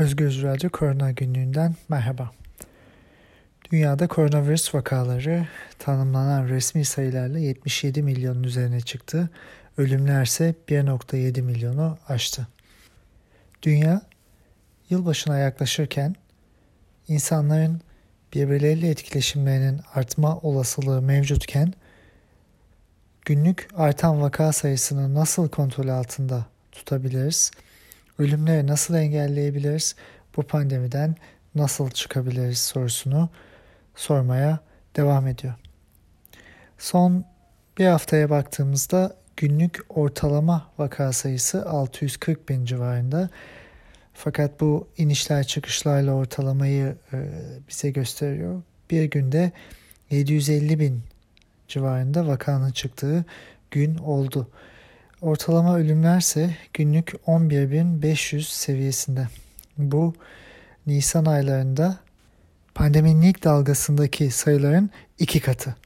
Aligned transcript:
Özgür 0.00 0.42
Radyo 0.42 0.70
Korona 0.70 1.10
Günlüğü'nden 1.10 1.74
merhaba. 1.88 2.30
Dünyada 3.72 4.08
koronavirüs 4.08 4.74
vakaları 4.74 5.48
tanımlanan 5.78 6.48
resmi 6.48 6.84
sayılarla 6.84 7.38
77 7.38 8.02
milyonun 8.02 8.42
üzerine 8.42 8.80
çıktı. 8.80 9.30
Ölümler 9.76 10.22
ise 10.22 10.54
1.7 10.68 11.42
milyonu 11.42 11.98
aştı. 12.08 12.48
Dünya 13.62 14.02
yılbaşına 14.90 15.38
yaklaşırken 15.38 16.14
insanların 17.08 17.80
birbirleriyle 18.34 18.88
etkileşimlerinin 18.88 19.80
artma 19.94 20.38
olasılığı 20.38 21.02
mevcutken 21.02 21.72
günlük 23.24 23.68
artan 23.76 24.20
vaka 24.20 24.52
sayısını 24.52 25.14
nasıl 25.14 25.48
kontrol 25.48 25.88
altında 25.88 26.46
tutabiliriz? 26.72 27.50
Ölümleri 28.20 28.66
nasıl 28.66 28.94
engelleyebiliriz? 28.94 29.94
Bu 30.36 30.42
pandemiden 30.42 31.16
nasıl 31.54 31.90
çıkabiliriz 31.90 32.58
sorusunu 32.58 33.28
sormaya 33.94 34.58
devam 34.96 35.26
ediyor. 35.26 35.54
Son 36.78 37.24
bir 37.78 37.86
haftaya 37.86 38.30
baktığımızda 38.30 39.16
günlük 39.36 39.80
ortalama 39.88 40.66
vaka 40.78 41.12
sayısı 41.12 41.66
640 41.66 42.48
bin 42.48 42.64
civarında. 42.64 43.30
Fakat 44.14 44.60
bu 44.60 44.88
inişler 44.96 45.46
çıkışlarla 45.46 46.12
ortalamayı 46.12 46.96
e, 47.12 47.18
bize 47.68 47.90
gösteriyor. 47.90 48.62
Bir 48.90 49.04
günde 49.04 49.52
750 50.10 50.78
bin 50.80 51.02
civarında 51.68 52.26
vakanın 52.26 52.70
çıktığı 52.70 53.24
gün 53.70 53.98
oldu. 53.98 54.48
Ortalama 55.22 55.76
ölümlerse 55.76 56.56
günlük 56.74 57.12
11.500 57.26 58.42
seviyesinde. 58.42 59.28
Bu 59.78 60.14
Nisan 60.86 61.24
aylarında 61.24 61.98
pandeminin 62.74 63.22
ilk 63.22 63.44
dalgasındaki 63.44 64.30
sayıların 64.30 64.90
iki 65.18 65.40
katı. 65.40 65.76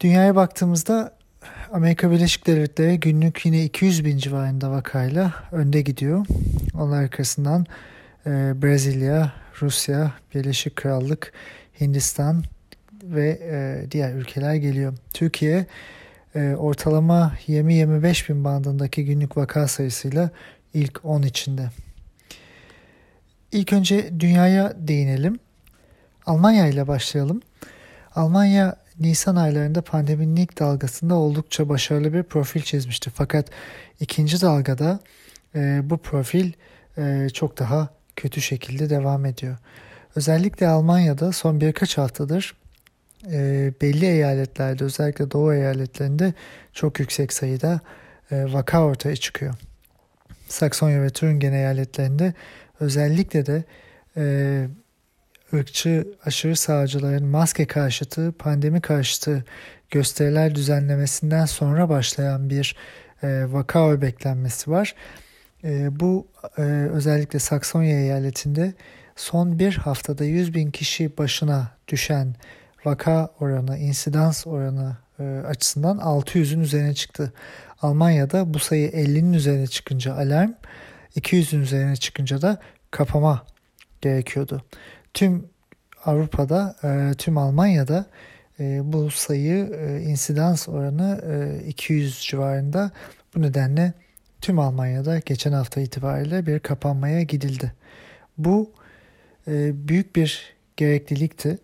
Dünyaya 0.00 0.36
baktığımızda 0.36 1.14
Amerika 1.72 2.10
Birleşik 2.10 2.46
Devletleri 2.46 3.00
günlük 3.00 3.46
yine 3.46 3.64
200 3.64 4.04
bin 4.04 4.18
civarında 4.18 4.70
vakayla 4.70 5.34
önde 5.52 5.80
gidiyor. 5.80 6.26
Onlar 6.74 7.02
arkasından 7.02 7.66
e, 8.26 8.30
Brezilya, 8.62 9.32
Rusya, 9.62 10.12
Birleşik 10.34 10.76
Krallık, 10.76 11.32
Hindistan 11.80 12.44
ve 13.02 13.28
e, 13.42 13.90
diğer 13.90 14.14
ülkeler 14.14 14.54
geliyor. 14.54 14.94
Türkiye 15.14 15.66
e, 16.34 16.54
ortalama 16.54 17.32
20-25 17.46 18.28
bin 18.28 18.44
bandındaki 18.44 19.04
günlük 19.04 19.36
vaka 19.36 19.68
sayısıyla 19.68 20.30
ilk 20.74 21.04
10 21.04 21.22
içinde. 21.22 21.70
İlk 23.52 23.72
önce 23.72 24.20
dünyaya 24.20 24.72
değinelim. 24.76 25.38
Almanya 26.26 26.66
ile 26.66 26.88
başlayalım. 26.88 27.40
Almanya 28.14 28.76
Nisan 29.00 29.36
aylarında 29.36 29.82
pandeminin 29.82 30.36
ilk 30.36 30.60
dalgasında 30.60 31.14
oldukça 31.14 31.68
başarılı 31.68 32.12
bir 32.12 32.22
profil 32.22 32.62
çizmişti. 32.62 33.10
Fakat 33.10 33.50
ikinci 34.00 34.40
dalgada 34.40 35.00
e, 35.54 35.80
bu 35.90 35.98
profil 35.98 36.52
e, 36.98 37.28
çok 37.32 37.58
daha 37.58 37.88
kötü 38.16 38.40
şekilde 38.40 38.90
devam 38.90 39.26
ediyor. 39.26 39.56
Özellikle 40.16 40.68
Almanya'da 40.68 41.32
son 41.32 41.60
birkaç 41.60 41.98
haftadır 41.98 42.54
e, 43.32 43.72
belli 43.80 44.06
eyaletlerde 44.06 44.84
özellikle 44.84 45.30
doğu 45.30 45.54
eyaletlerinde 45.54 46.34
çok 46.72 47.00
yüksek 47.00 47.32
sayıda 47.32 47.80
e, 48.30 48.52
vaka 48.52 48.84
ortaya 48.84 49.16
çıkıyor. 49.16 49.54
Saksonya 50.48 51.02
ve 51.02 51.10
Thüringen 51.10 51.52
eyaletlerinde 51.52 52.34
özellikle 52.80 53.46
de 53.46 53.64
e, 54.16 54.66
ırkçı 55.54 56.06
aşırı 56.24 56.56
sağcıların 56.56 57.26
maske 57.26 57.66
karşıtı, 57.66 58.32
pandemi 58.38 58.80
karşıtı 58.80 59.44
gösteriler 59.90 60.54
düzenlemesinden 60.54 61.44
sonra 61.44 61.88
başlayan 61.88 62.50
bir 62.50 62.76
e, 63.22 63.44
vaka 63.52 64.02
beklenmesi 64.02 64.70
var. 64.70 64.94
E, 65.64 66.00
bu 66.00 66.26
e, 66.58 66.62
özellikle 66.92 67.38
Saksonya 67.38 68.00
eyaletinde 68.00 68.74
son 69.16 69.58
bir 69.58 69.76
haftada 69.76 70.24
100 70.24 70.54
bin 70.54 70.70
kişi 70.70 71.18
başına 71.18 71.70
düşen 71.88 72.34
vaka 72.84 73.30
oranı, 73.40 73.78
insidans 73.78 74.46
oranı 74.46 74.96
e, 75.18 75.42
açısından 75.46 75.98
600'ün 75.98 76.60
üzerine 76.60 76.94
çıktı. 76.94 77.32
Almanya'da 77.82 78.54
bu 78.54 78.58
sayı 78.58 78.88
50'nin 78.90 79.32
üzerine 79.32 79.66
çıkınca 79.66 80.14
alarm, 80.14 80.50
200'ün 81.16 81.60
üzerine 81.60 81.96
çıkınca 81.96 82.42
da 82.42 82.58
kapama 82.90 83.46
gerekiyordu. 84.00 84.62
Tüm 85.14 85.48
Avrupa'da, 86.04 86.76
e, 86.84 87.14
tüm 87.18 87.38
Almanya'da 87.38 88.06
e, 88.60 88.92
bu 88.92 89.10
sayı 89.10 89.66
insidans 90.06 90.68
oranı 90.68 91.20
e, 91.64 91.66
200 91.66 92.20
civarında. 92.22 92.90
Bu 93.34 93.42
nedenle 93.42 93.92
tüm 94.40 94.58
Almanya'da 94.58 95.18
geçen 95.18 95.52
hafta 95.52 95.80
itibariyle 95.80 96.46
bir 96.46 96.58
kapanmaya 96.58 97.22
gidildi. 97.22 97.72
Bu 98.38 98.72
büyük 99.46 100.16
bir 100.16 100.54
gereklilikti. 100.76 101.58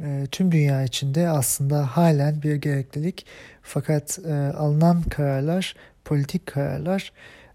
E, 0.00 0.26
tüm 0.30 0.52
dünya 0.52 0.82
içinde 0.82 1.28
aslında 1.28 1.86
halen 1.86 2.42
bir 2.42 2.54
gereklilik. 2.54 3.26
Fakat 3.62 4.18
e, 4.26 4.32
alınan 4.32 5.02
kararlar, 5.02 5.76
politik 6.04 6.46
kararlar, 6.46 7.12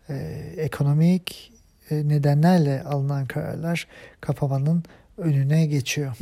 e, 0.10 0.16
ekonomik 0.58 1.54
e, 1.90 1.96
nedenlerle 1.96 2.84
alınan 2.84 3.26
kararlar 3.26 3.88
kapamanın 4.22 4.84
önüne 5.18 5.66
geçiyor. 5.66 6.16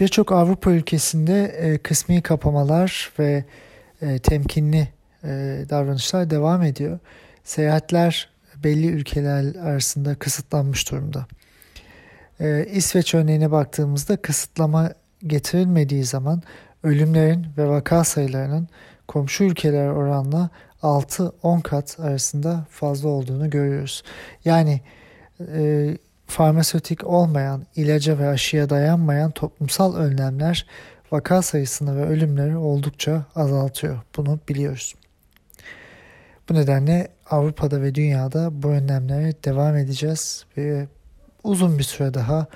Birçok 0.00 0.32
Avrupa 0.32 0.70
ülkesinde 0.70 1.78
kısmi 1.82 2.22
kapamalar 2.22 3.12
ve 3.18 3.44
temkinli 4.22 4.88
davranışlar 5.70 6.30
devam 6.30 6.62
ediyor. 6.62 6.98
Seyahatler 7.44 8.28
belli 8.64 8.86
ülkeler 8.86 9.54
arasında 9.54 10.14
kısıtlanmış 10.14 10.90
durumda. 10.90 11.26
E, 12.40 12.66
İsveç 12.72 13.14
örneğine 13.14 13.50
baktığımızda 13.50 14.16
kısıtlama 14.16 14.92
getirilmediği 15.26 16.04
zaman 16.04 16.42
ölümlerin 16.82 17.46
ve 17.58 17.68
vaka 17.68 18.04
sayılarının 18.04 18.68
komşu 19.08 19.44
ülkeler 19.44 19.88
oranla 19.88 20.50
6-10 20.82 21.62
kat 21.62 22.00
arasında 22.00 22.66
fazla 22.70 23.08
olduğunu 23.08 23.50
görüyoruz. 23.50 24.02
Yani 24.44 24.80
e, 25.40 25.88
farmasötik 26.26 27.06
olmayan, 27.06 27.66
ilaca 27.76 28.18
ve 28.18 28.28
aşıya 28.28 28.70
dayanmayan 28.70 29.30
toplumsal 29.30 29.96
önlemler 29.96 30.66
vaka 31.12 31.42
sayısını 31.42 31.96
ve 31.96 32.06
ölümleri 32.06 32.56
oldukça 32.56 33.24
azaltıyor. 33.34 33.98
Bunu 34.16 34.38
biliyoruz. 34.48 34.94
Bu 36.48 36.54
nedenle 36.54 37.08
Avrupa'da 37.30 37.82
ve 37.82 37.94
dünyada 37.94 38.62
bu 38.62 38.68
önlemlere 38.68 39.34
devam 39.44 39.76
edeceğiz 39.76 40.44
ve 40.56 40.86
uzun 41.44 41.78
bir 41.78 41.82
süre 41.82 42.14
daha 42.14 42.46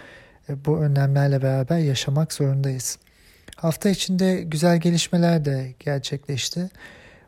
bu 0.66 0.78
önlemlerle 0.78 1.42
beraber 1.42 1.78
yaşamak 1.78 2.32
zorundayız. 2.32 2.98
Hafta 3.56 3.88
içinde 3.88 4.42
güzel 4.42 4.80
gelişmeler 4.80 5.44
de 5.44 5.74
gerçekleşti. 5.80 6.70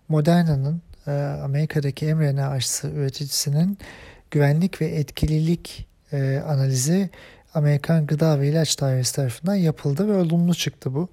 Moderna'nın 0.09 0.83
e, 1.07 1.11
Amerika'daki 1.45 2.15
mRNA 2.15 2.49
aşısı 2.49 2.89
üreticisinin 2.89 3.79
güvenlik 4.31 4.81
ve 4.81 4.87
etkililik 4.87 5.87
e, 6.13 6.43
analizi 6.47 7.11
Amerikan 7.55 8.07
Gıda 8.07 8.41
ve 8.41 8.49
İlaç 8.49 8.81
Dairesi 8.81 9.15
tarafından 9.17 9.55
yapıldı 9.55 10.09
ve 10.09 10.13
olumlu 10.13 10.55
çıktı 10.55 10.95
bu. 10.95 11.09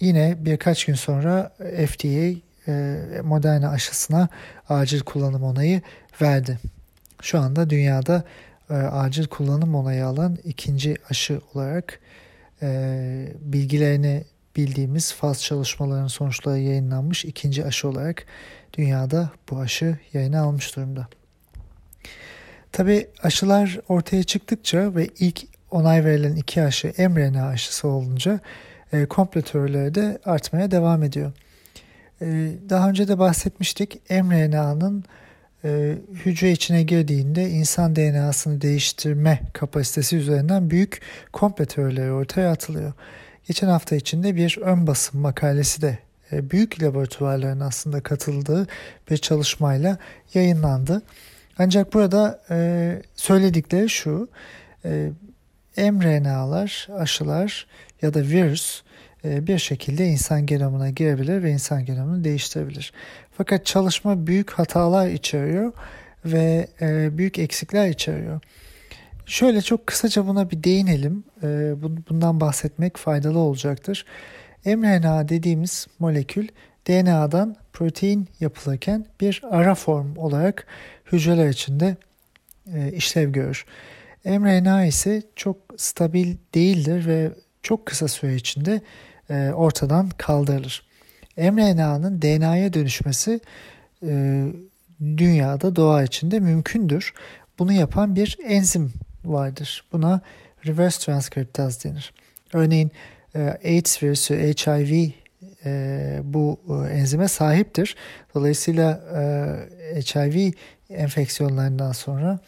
Yine 0.00 0.36
birkaç 0.38 0.84
gün 0.84 0.94
sonra 0.94 1.52
FDA 1.86 2.40
Moderna 3.22 3.70
aşısına 3.70 4.28
acil 4.68 5.00
kullanım 5.00 5.42
onayı 5.42 5.82
verdi. 6.22 6.58
Şu 7.22 7.38
anda 7.38 7.70
dünyada 7.70 8.24
e, 8.70 8.74
acil 8.74 9.26
kullanım 9.26 9.74
onayı 9.74 10.06
alan 10.06 10.38
ikinci 10.44 10.96
aşı 11.10 11.40
olarak 11.54 12.00
e, 12.62 13.28
bilgilerini 13.40 14.24
bildiğimiz 14.56 15.12
faz 15.12 15.42
çalışmalarının 15.42 16.08
sonuçları 16.08 16.58
yayınlanmış 16.58 17.24
ikinci 17.24 17.64
aşı 17.64 17.88
olarak 17.88 18.26
dünyada 18.72 19.30
bu 19.50 19.58
aşı 19.58 19.98
yayına 20.12 20.40
almış 20.42 20.76
durumda. 20.76 21.08
Tabi 22.72 23.06
aşılar 23.22 23.80
ortaya 23.88 24.22
çıktıkça 24.22 24.94
ve 24.94 25.06
ilk 25.18 25.42
onay 25.70 26.04
verilen 26.04 26.36
iki 26.36 26.62
aşı 26.62 26.92
mRNA 26.98 27.46
aşısı 27.46 27.88
olunca 27.88 28.40
e, 28.92 29.06
komplo 29.06 29.42
teorileri 29.42 29.94
de 29.94 30.18
artmaya 30.24 30.70
devam 30.70 31.02
ediyor. 31.02 31.32
E, 32.22 32.26
daha 32.68 32.88
önce 32.88 33.08
de 33.08 33.18
bahsetmiştik 33.18 34.10
mRNA'nın 34.10 35.04
e, 35.64 35.94
hücre 36.24 36.50
içine 36.50 36.82
girdiğinde 36.82 37.50
insan 37.50 37.96
DNA'sını 37.96 38.60
değiştirme 38.60 39.40
kapasitesi 39.52 40.16
üzerinden 40.16 40.70
büyük 40.70 41.00
komple 41.32 41.66
teorileri 41.66 42.12
ortaya 42.12 42.50
atılıyor. 42.50 42.92
Geçen 43.48 43.68
hafta 43.68 43.96
içinde 43.96 44.36
bir 44.36 44.58
ön 44.62 44.86
basım 44.86 45.20
makalesi 45.20 45.82
de 45.82 45.98
e, 46.32 46.50
büyük 46.50 46.82
laboratuvarların 46.82 47.60
aslında 47.60 48.00
katıldığı 48.00 48.66
bir 49.10 49.16
çalışmayla 49.16 49.98
yayınlandı. 50.34 51.02
Ancak 51.58 51.94
burada 51.94 52.42
e, 52.50 53.02
söyledikleri 53.14 53.88
şu, 53.88 54.28
e, 54.84 55.10
mRNA'lar, 55.76 56.88
aşılar 56.98 57.66
ya 58.02 58.14
da 58.14 58.20
virüs 58.20 58.82
e, 59.24 59.46
bir 59.46 59.58
şekilde 59.58 60.06
insan 60.06 60.46
genomuna 60.46 60.90
girebilir 60.90 61.42
ve 61.42 61.50
insan 61.50 61.84
genomunu 61.84 62.24
değiştirebilir. 62.24 62.92
Fakat 63.36 63.66
çalışma 63.66 64.26
büyük 64.26 64.50
hatalar 64.50 65.08
içeriyor 65.08 65.72
ve 66.24 66.68
e, 66.80 67.18
büyük 67.18 67.38
eksikler 67.38 67.88
içeriyor. 67.88 68.40
Şöyle 69.26 69.62
çok 69.62 69.86
kısaca 69.86 70.26
buna 70.26 70.50
bir 70.50 70.64
değinelim. 70.64 71.24
E, 71.42 71.46
bundan 72.10 72.40
bahsetmek 72.40 72.96
faydalı 72.96 73.38
olacaktır. 73.38 74.06
mRNA 74.64 75.28
dediğimiz 75.28 75.86
molekül 75.98 76.48
DNA'dan 76.88 77.56
protein 77.72 78.28
yapılırken 78.40 79.06
bir 79.20 79.42
ara 79.50 79.74
form 79.74 80.16
olarak 80.16 80.66
hücreler 81.12 81.48
içinde 81.48 81.96
işlev 82.92 83.30
görür. 83.30 83.64
mRNA 84.24 84.84
ise 84.84 85.22
çok 85.36 85.56
stabil 85.76 86.36
değildir 86.54 87.06
ve 87.06 87.30
çok 87.62 87.86
kısa 87.86 88.08
süre 88.08 88.34
içinde 88.34 88.80
ortadan 89.54 90.10
kaldırılır 90.18 90.91
mRNA'nın 91.36 92.22
DNA'ya 92.22 92.72
dönüşmesi 92.72 93.40
e, 94.06 94.44
dünyada 95.00 95.76
doğa 95.76 96.02
içinde 96.02 96.40
mümkündür. 96.40 97.12
Bunu 97.58 97.72
yapan 97.72 98.16
bir 98.16 98.38
enzim 98.44 98.92
vardır. 99.24 99.84
Buna 99.92 100.20
reverse 100.66 101.00
transcriptaz 101.00 101.84
denir. 101.84 102.12
Örneğin 102.52 102.90
e, 103.34 103.58
AIDS 103.64 104.02
virüsü, 104.02 104.34
HIV 104.34 105.10
e, 105.64 106.20
bu 106.24 106.60
e, 106.68 106.92
enzime 106.92 107.28
sahiptir. 107.28 107.96
Dolayısıyla 108.34 109.00
e, 109.94 110.00
HIV 110.00 110.52
enfeksiyonlarından 110.90 111.92
sonra 111.92 112.38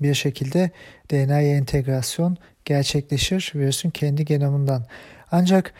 bir 0.00 0.14
şekilde 0.14 0.70
DNA'ya 1.10 1.56
entegrasyon 1.56 2.36
gerçekleşir 2.64 3.52
virüsün 3.54 3.90
kendi 3.90 4.24
genomundan. 4.24 4.86
Ancak 5.30 5.74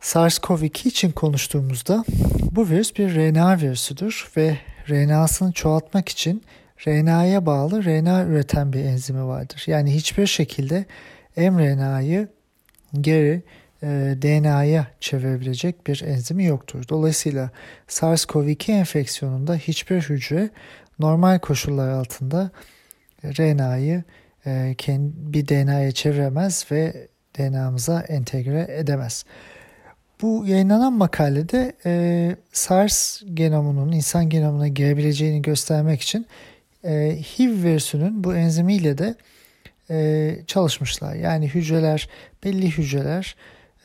SARS-CoV-2 0.00 0.88
için 0.88 1.10
konuştuğumuzda 1.10 2.04
bu 2.52 2.68
virüs 2.68 2.96
bir 2.96 3.14
RNA 3.14 3.60
virüsüdür 3.60 4.28
ve 4.36 4.56
RNA'sını 4.90 5.52
çoğaltmak 5.52 6.08
için 6.08 6.42
RNA'ya 6.86 7.46
bağlı 7.46 7.84
RNA 7.84 8.24
üreten 8.24 8.72
bir 8.72 8.84
enzimi 8.84 9.24
vardır. 9.26 9.62
Yani 9.66 9.94
hiçbir 9.94 10.26
şekilde 10.26 10.84
mRNA'yı 11.36 12.28
geri 13.00 13.42
e, 13.82 13.86
DNA'ya 14.22 14.86
çevirebilecek 15.00 15.86
bir 15.86 16.02
enzimi 16.02 16.44
yoktur. 16.44 16.88
Dolayısıyla 16.88 17.50
SARS-CoV-2 17.88 18.72
enfeksiyonunda 18.72 19.54
hiçbir 19.54 20.00
hücre 20.00 20.50
normal 20.98 21.38
koşullar 21.38 21.88
altında 21.88 22.50
RNA'yı 23.24 24.04
e, 24.46 24.74
bir 25.14 25.48
DNA'ya 25.48 25.92
çeviremez 25.92 26.66
ve 26.70 27.08
DNA'mıza 27.38 28.00
entegre 28.00 28.66
edemez. 28.70 29.24
Bu 30.22 30.46
yayınlanan 30.46 30.92
makalede 30.92 31.72
e, 31.86 32.36
SARS 32.52 33.22
genomunun 33.34 33.92
insan 33.92 34.28
genomuna 34.28 34.68
girebileceğini 34.68 35.42
göstermek 35.42 36.00
için 36.00 36.26
e, 36.84 37.18
HIV 37.22 37.64
virüsünün 37.64 38.24
bu 38.24 38.34
enzimiyle 38.34 38.98
de 38.98 39.14
e, 39.90 40.36
çalışmışlar. 40.46 41.14
Yani 41.14 41.48
hücreler, 41.48 42.08
belli 42.44 42.70
hücreler 42.70 43.36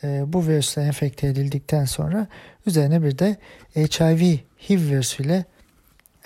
e, 0.04 0.22
bu 0.26 0.46
virüsle 0.46 0.82
enfekte 0.82 1.26
edildikten 1.26 1.84
sonra 1.84 2.26
üzerine 2.66 3.02
bir 3.02 3.18
de 3.18 3.36
HIV 3.76 4.38
HIV 4.58 4.90
virüsüyle 4.90 5.44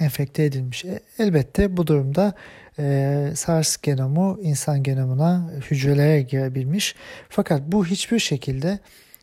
enfekte 0.00 0.44
edilmiş. 0.44 0.84
E, 0.84 1.00
elbette 1.18 1.76
bu 1.76 1.86
durumda 1.86 2.32
e, 2.78 3.32
SARS 3.34 3.76
genomu 3.82 4.38
insan 4.42 4.82
genomuna 4.82 5.50
hücrelere 5.70 6.22
girebilmiş. 6.22 6.94
Fakat 7.28 7.62
bu 7.66 7.86
hiçbir 7.86 8.18
şekilde 8.18 8.78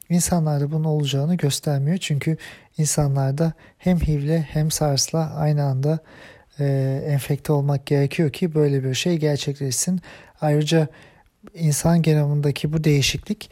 İnsanlarda 0.10 0.72
bunun 0.72 0.84
olacağını 0.84 1.36
göstermiyor. 1.36 1.98
Çünkü 1.98 2.38
insanlarda 2.78 3.54
hem 3.78 4.00
HIV'le 4.00 4.42
hem 4.42 4.72
SARS'la 4.72 5.36
aynı 5.36 5.64
anda 5.64 6.00
e, 6.60 6.66
enfekte 7.08 7.54
olmak 7.54 7.86
gerekiyor 7.86 8.30
ki 8.30 8.56
böyle 8.56 8.84
bir 8.84 8.94
şey 8.94 9.18
gerçekleşsin. 9.18 10.02
Ayrıca 10.42 10.88
insan 11.54 12.02
genomundaki 12.02 12.74
bu 12.74 12.84
değişiklik 12.84 13.50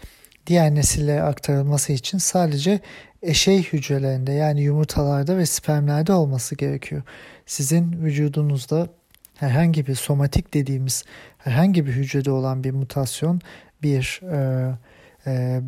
diğer 0.48 0.75
nesillere 0.75 1.22
aktarılması 1.22 1.94
için 1.94 2.18
sadece 2.18 2.80
eşey 3.22 3.63
hücrelerinde 3.63 4.31
yani 4.31 4.62
yumurtalarda 4.62 5.38
ve 5.38 5.46
spermlerde 5.46 6.13
olması 6.13 6.56
gerekiyor. 6.56 7.01
Sizin 7.46 7.92
vücudunuzda 7.92 8.88
herhangi 9.36 9.88
bir 9.88 9.96
somatik 9.96 10.54
dediğimiz 10.54 11.06
herhangi 11.38 11.86
bir 11.86 11.92
hücrede 11.92 12.31
olan 12.31 12.63
bir 12.63 12.72
mutasyon 12.72 13.42
bir 13.84 14.22
e, 14.31 14.72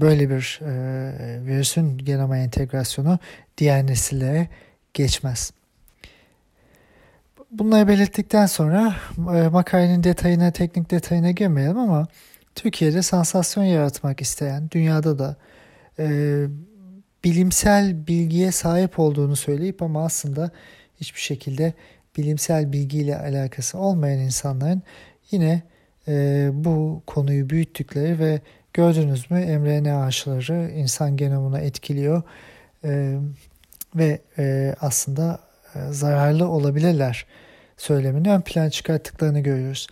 böyle 0.02 0.30
bir 0.30 0.60
e, 0.62 1.46
virüsün 1.46 1.98
genoma 1.98 2.38
entegrasyonu 2.38 3.20
diğer 3.58 3.88
nesillere 3.88 4.48
geçmez. 4.94 5.52
Bunları 7.52 7.88
belirttikten 7.88 8.46
sonra 8.46 8.96
e, 9.18 9.48
makalenin 9.48 10.04
detayına, 10.04 10.52
teknik 10.52 10.92
detayına 10.92 11.32
girmeyelim 11.32 11.78
ama 11.78 12.08
Türkiye'de 12.56 13.02
sansasyon 13.02 13.64
yaratmak 13.64 14.22
isteyen, 14.22 14.70
dünyada 14.72 15.20
da 15.20 15.36
e, 16.00 16.08
bilimsel 17.24 18.08
bilgiye 18.08 18.52
sahip 18.52 19.00
olduğunu 19.00 19.36
söyleyip 19.36 19.82
ama 19.82 20.06
aslında 20.06 20.52
hiçbir 21.00 21.20
şekilde 21.20 21.74
bilimsel 22.18 22.72
bilgiyle 22.74 23.20
alakası 23.20 23.78
olmayan 23.78 24.20
insanların 24.20 24.82
yine 25.32 25.62
e, 26.08 26.50
bu 26.54 27.04
konuyu 27.08 27.50
büyüttükleri 27.50 28.20
ve 28.20 28.42
Gördünüz 28.78 29.32
mü 29.32 29.58
mRNA 29.60 30.06
aşıları 30.06 30.72
insan 30.72 31.18
genomunu 31.18 31.60
etkiliyor 31.60 32.24
e, 32.84 33.18
ve 33.96 34.22
e, 34.38 34.76
aslında 34.82 35.40
e, 35.76 35.80
zararlı 35.92 36.48
olabilirler 36.48 37.26
söylemini 37.78 38.32
ön 38.32 38.42
plan 38.42 38.70
çıkarttıklarını 38.70 39.40
görüyoruz. 39.40 39.88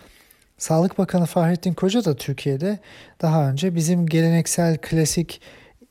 Sağlık 0.58 0.98
Bakanı 0.98 1.26
Fahrettin 1.26 1.74
Koca 1.74 2.06
da 2.06 2.16
Türkiye'de 2.16 2.80
daha 3.22 3.50
önce 3.50 3.76
bizim 3.76 4.06
geleneksel 4.06 4.78
klasik 4.78 5.42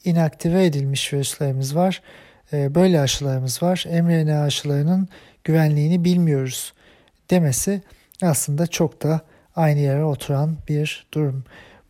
inaktive 0.04 0.64
edilmiş 0.64 1.12
virüslerimiz 1.12 1.76
var. 1.76 2.02
E, 2.52 2.74
böyle 2.74 3.00
aşılarımız 3.00 3.62
var. 3.62 3.84
mRNA 4.02 4.42
aşılarının 4.42 5.08
güvenliğini 5.44 6.04
bilmiyoruz 6.04 6.72
demesi 7.30 7.82
aslında 8.22 8.66
çok 8.66 9.02
da 9.02 9.20
aynı 9.56 9.80
yere 9.80 10.04
oturan 10.04 10.56
bir 10.68 11.06
durum 11.12 11.44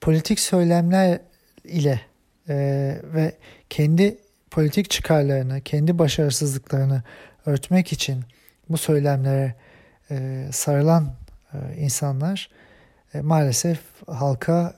politik 0.04 0.40
söylemler 0.40 1.20
ile 1.64 2.00
e, 2.49 2.54
ve 3.04 3.34
kendi 3.70 4.18
politik 4.50 4.90
çıkarlarını, 4.90 5.61
kendi 5.61 5.99
başarısızlıklarını 5.99 7.02
örtmek 7.46 7.92
için 7.92 8.25
bu 8.68 8.76
söylemlere 8.76 9.54
e, 10.11 10.46
sarılan 10.52 11.14
e, 11.52 11.76
insanlar 11.76 12.50
e, 13.14 13.20
maalesef 13.20 13.78
halka 14.06 14.75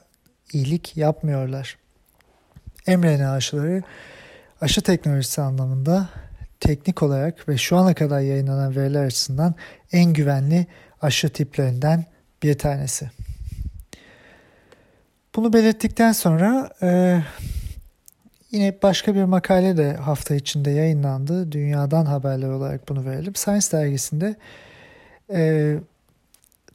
iyilik 0.53 0.97
yapmıyorlar. 0.97 1.79
mRNA 2.89 3.33
aşıları 3.33 3.83
aşı 4.61 4.83
teknolojisi 4.83 5.43
anlamında 5.43 6.09
teknik 6.61 7.03
olarak 7.03 7.49
ve 7.49 7.59
şu 7.59 7.77
ana 7.77 7.95
kadar 7.95 8.21
yayınlanan 8.21 8.77
veriler 8.77 9.05
açısından 9.05 9.55
en 9.93 10.13
güvenli 10.13 10.67
aşı 11.03 11.29
tiplerinden 11.29 12.05
bir 12.43 12.59
tanesi. 12.59 13.11
Bunu 15.37 15.53
belirttikten 15.53 16.13
sonra 16.13 16.71
e, 16.83 17.21
yine 18.51 18.75
başka 18.83 19.15
bir 19.15 19.25
makale 19.25 19.77
de 19.77 19.95
hafta 19.95 20.35
içinde 20.35 20.71
yayınlandı. 20.71 21.53
Dünyadan 21.53 22.07
haberler 22.07 22.49
olarak 22.49 22.89
bunu 22.89 23.05
verelim. 23.05 23.35
Science 23.35 23.67
dergisinde 23.73 24.37
e, 25.33 25.75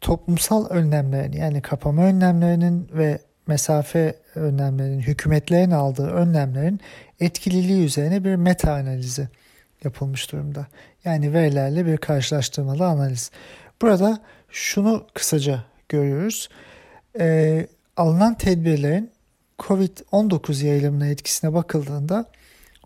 toplumsal 0.02 0.70
önlemlerin 0.70 1.32
yani 1.32 1.62
kapama 1.62 2.04
önlemlerinin 2.04 2.90
ve 2.94 3.20
mesafe 3.48 4.16
önlemlerinin, 4.36 5.00
hükümetlerin 5.00 5.72
aldığı 5.72 6.08
önlemlerin 6.08 6.80
etkililiği 7.20 7.86
üzerine 7.86 8.24
bir 8.24 8.36
meta 8.36 8.74
analizi 8.74 9.30
yapılmış 9.84 10.32
durumda. 10.32 10.68
Yani 11.06 11.34
verilerle 11.34 11.86
bir 11.86 11.98
karşılaştırmalı 11.98 12.86
analiz. 12.86 13.32
Burada 13.82 14.20
şunu 14.50 15.08
kısaca 15.14 15.64
görüyoruz. 15.90 16.50
Ee, 17.20 17.68
alınan 17.98 18.34
tedbirlerin 18.34 19.12
COVID-19 19.60 20.66
yayılımına 20.66 21.08
etkisine 21.08 21.54
bakıldığında 21.54 22.26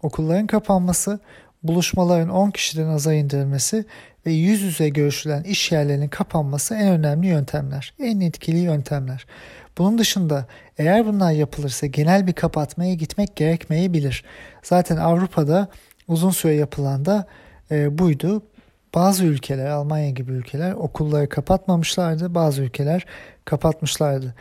okulların 0.01 0.47
kapanması, 0.47 1.19
buluşmaların 1.63 2.29
10 2.29 2.51
kişiden 2.51 2.87
aza 2.87 3.13
indirilmesi 3.13 3.85
ve 4.25 4.31
yüz 4.31 4.61
yüze 4.61 4.89
görüşülen 4.89 5.43
iş 5.43 5.71
yerlerinin 5.71 6.07
kapanması 6.07 6.75
en 6.75 6.87
önemli 6.87 7.27
yöntemler, 7.27 7.93
en 7.99 8.19
etkili 8.19 8.57
yöntemler. 8.57 9.25
Bunun 9.77 9.97
dışında 9.97 10.45
eğer 10.77 11.05
bunlar 11.05 11.31
yapılırsa 11.31 11.87
genel 11.87 12.27
bir 12.27 12.33
kapatmaya 12.33 12.93
gitmek 12.93 13.35
gerekmeyebilir. 13.35 14.23
Zaten 14.63 14.97
Avrupa'da 14.97 15.67
uzun 16.07 16.29
süre 16.29 16.53
yapılan 16.53 17.05
da 17.05 17.27
e, 17.71 17.97
buydu. 17.97 18.43
bazı 18.95 19.25
ülkeler, 19.25 19.65
Almanya 19.65 20.09
gibi 20.09 20.31
ülkeler 20.31 20.71
okulları 20.71 21.29
kapatmamışlardı. 21.29 22.35
Bazı 22.35 22.61
ülkeler 22.61 23.05
kapatmışlardı. 23.45 24.35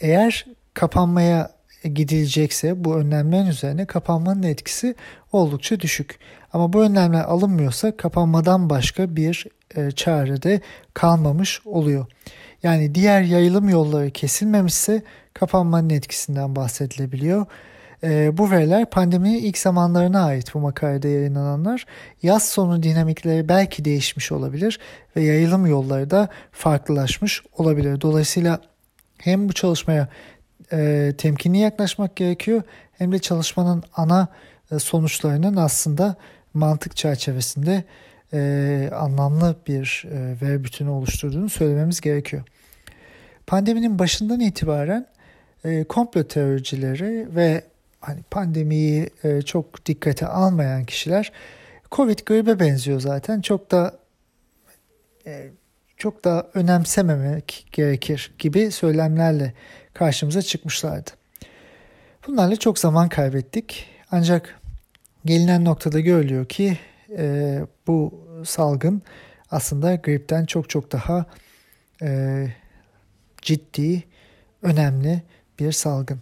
Eğer 0.00 0.46
kapanmaya 0.74 1.50
gidilecekse 1.84 2.84
bu 2.84 2.96
önlemlerin 2.96 3.46
üzerine 3.46 3.86
kapanmanın 3.86 4.42
etkisi 4.42 4.94
oldukça 5.32 5.80
düşük. 5.80 6.18
Ama 6.52 6.72
bu 6.72 6.82
önlemler 6.82 7.24
alınmıyorsa 7.24 7.96
kapanmadan 7.96 8.70
başka 8.70 9.16
bir 9.16 9.46
e, 9.76 9.90
çare 9.90 10.42
de 10.42 10.60
kalmamış 10.94 11.60
oluyor. 11.64 12.06
Yani 12.62 12.94
diğer 12.94 13.22
yayılım 13.22 13.68
yolları 13.68 14.10
kesilmemişse 14.10 15.02
kapanmanın 15.34 15.90
etkisinden 15.90 16.56
bahsedilebiliyor. 16.56 17.46
E, 18.02 18.38
bu 18.38 18.50
veriler 18.50 18.90
pandeminin 18.90 19.38
ilk 19.38 19.58
zamanlarına 19.58 20.24
ait 20.24 20.54
bu 20.54 20.60
makalede 20.60 21.08
yayınlananlar. 21.08 21.86
Yaz 22.22 22.48
sonu 22.48 22.82
dinamikleri 22.82 23.48
belki 23.48 23.84
değişmiş 23.84 24.32
olabilir 24.32 24.80
ve 25.16 25.22
yayılım 25.22 25.66
yolları 25.66 26.10
da 26.10 26.28
farklılaşmış 26.52 27.42
olabilir. 27.58 28.00
Dolayısıyla 28.00 28.60
hem 29.18 29.48
bu 29.48 29.52
çalışmaya 29.52 30.08
e, 30.72 31.12
temkinli 31.18 31.58
yaklaşmak 31.58 32.16
gerekiyor 32.16 32.62
hem 32.92 33.12
de 33.12 33.18
çalışmanın 33.18 33.82
ana 33.96 34.28
e, 34.72 34.78
sonuçlarının 34.78 35.56
aslında 35.56 36.16
mantık 36.54 36.96
çerçevesinde 36.96 37.84
e, 38.32 38.90
anlamlı 38.94 39.56
bir 39.66 40.04
e, 40.10 40.46
veri 40.46 40.64
bütünü 40.64 40.88
oluşturduğunu 40.88 41.48
söylememiz 41.48 42.00
gerekiyor. 42.00 42.42
Pandeminin 43.46 43.98
başından 43.98 44.40
itibaren 44.40 45.06
e, 45.64 45.84
komplo 45.84 46.24
teoricileri 46.24 47.36
ve 47.36 47.64
hani 48.00 48.22
pandemiyi 48.22 49.10
e, 49.24 49.42
çok 49.42 49.86
dikkate 49.86 50.26
almayan 50.26 50.84
kişiler 50.84 51.32
Covid 51.92 52.18
gribe 52.26 52.60
benziyor 52.60 53.00
zaten. 53.00 53.40
Çok 53.40 53.70
da 53.70 53.98
e, 55.26 55.50
çok 55.96 56.24
da 56.24 56.50
önemsememek 56.54 57.66
gerekir 57.72 58.34
gibi 58.38 58.70
söylemlerle 58.70 59.52
karşımıza 59.94 60.42
çıkmışlardı. 60.42 61.10
Bunlarla 62.26 62.56
çok 62.56 62.78
zaman 62.78 63.08
kaybettik. 63.08 63.86
Ancak 64.10 64.60
gelinen 65.24 65.64
noktada 65.64 66.00
görülüyor 66.00 66.46
ki 66.46 66.78
e, 67.18 67.58
bu 67.86 68.26
salgın 68.44 69.02
aslında 69.50 69.94
gripten 69.94 70.44
çok 70.46 70.70
çok 70.70 70.92
daha 70.92 71.26
e, 72.02 72.46
ciddi, 73.42 74.04
önemli 74.62 75.22
bir 75.58 75.72
salgın. 75.72 76.20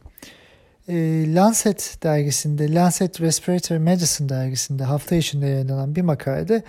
E, 0.88 0.94
Lancet 1.34 1.98
dergisinde, 2.02 2.74
Lancet 2.74 3.20
Respiratory 3.20 3.78
Medicine 3.78 4.28
dergisinde 4.28 4.84
hafta 4.84 5.14
içinde 5.14 5.46
yayınlanan 5.46 5.96
bir 5.96 6.02
makalede 6.02 6.62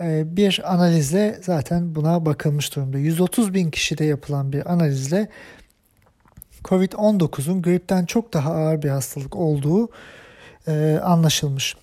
bir 0.00 0.74
analizle 0.74 1.38
zaten 1.42 1.94
buna 1.94 2.26
bakılmış 2.26 2.76
durumda. 2.76 2.98
130 2.98 3.54
bin 3.54 3.70
kişide 3.70 4.04
yapılan 4.04 4.52
bir 4.52 4.72
analizle 4.72 5.28
COVID-19'un 6.64 7.62
gripten 7.62 8.04
çok 8.04 8.32
daha 8.32 8.52
ağır 8.52 8.82
bir 8.82 8.88
hastalık 8.88 9.36
olduğu 9.36 9.88
e, 10.68 11.00
anlaşılmış. 11.02 11.76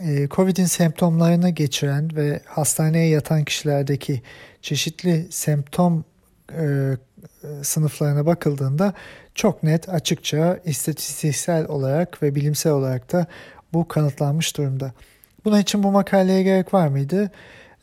E, 0.00 0.28
COVID'in 0.28 0.64
semptomlarını 0.64 1.50
geçiren 1.50 2.16
ve 2.16 2.40
hastaneye 2.44 3.08
yatan 3.08 3.44
kişilerdeki 3.44 4.22
çeşitli 4.62 5.26
semptom 5.30 6.04
e, 6.52 6.96
sınıflarına 7.62 8.26
bakıldığında 8.26 8.92
çok 9.34 9.62
net 9.62 9.88
açıkça 9.88 10.60
istatistiksel 10.64 11.66
olarak 11.66 12.22
ve 12.22 12.34
bilimsel 12.34 12.72
olarak 12.72 13.12
da 13.12 13.26
bu 13.72 13.88
kanıtlanmış 13.88 14.56
durumda. 14.56 14.92
Bunun 15.44 15.60
için 15.60 15.82
bu 15.82 15.92
makaleye 15.92 16.42
gerek 16.42 16.74
var 16.74 16.88
mıydı? 16.88 17.30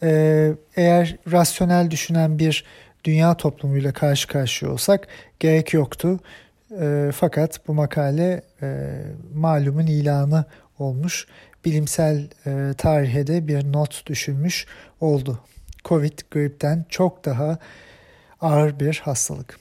Ee, 0.03 0.51
eğer 0.75 1.17
rasyonel 1.31 1.91
düşünen 1.91 2.39
bir 2.39 2.65
dünya 3.03 3.37
toplumuyla 3.37 3.93
karşı 3.93 4.27
karşıya 4.27 4.71
olsak 4.71 5.07
gerek 5.39 5.73
yoktu. 5.73 6.19
E, 6.81 7.09
fakat 7.15 7.67
bu 7.67 7.73
makale 7.73 8.41
e, 8.61 8.91
malumun 9.33 9.87
ilanı 9.87 10.45
olmuş. 10.79 11.27
Bilimsel 11.65 12.27
e, 12.45 12.73
tarihe 12.77 13.27
de 13.27 13.47
bir 13.47 13.73
not 13.73 14.07
düşülmüş 14.07 14.67
oldu. 15.01 15.39
Covid 15.85 16.19
gripten 16.31 16.85
çok 16.89 17.25
daha 17.25 17.57
ağır 18.41 18.79
bir 18.79 19.01
hastalık. 19.05 19.59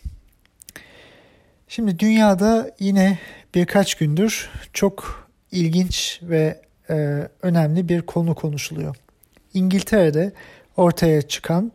Şimdi 1.68 1.98
dünyada 1.98 2.70
yine 2.80 3.18
birkaç 3.54 3.94
gündür 3.94 4.50
çok 4.72 5.28
ilginç 5.50 6.20
ve 6.22 6.63
e, 6.90 7.28
önemli 7.42 7.88
bir 7.88 8.02
konu 8.02 8.34
konuşuluyor. 8.34 8.96
İngiltere'de 9.54 10.32
ortaya 10.76 11.22
çıkan 11.22 11.72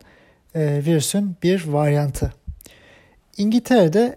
e, 0.54 0.82
virüsün 0.86 1.36
bir 1.42 1.66
varyantı. 1.66 2.32
İngiltere'de 3.36 4.16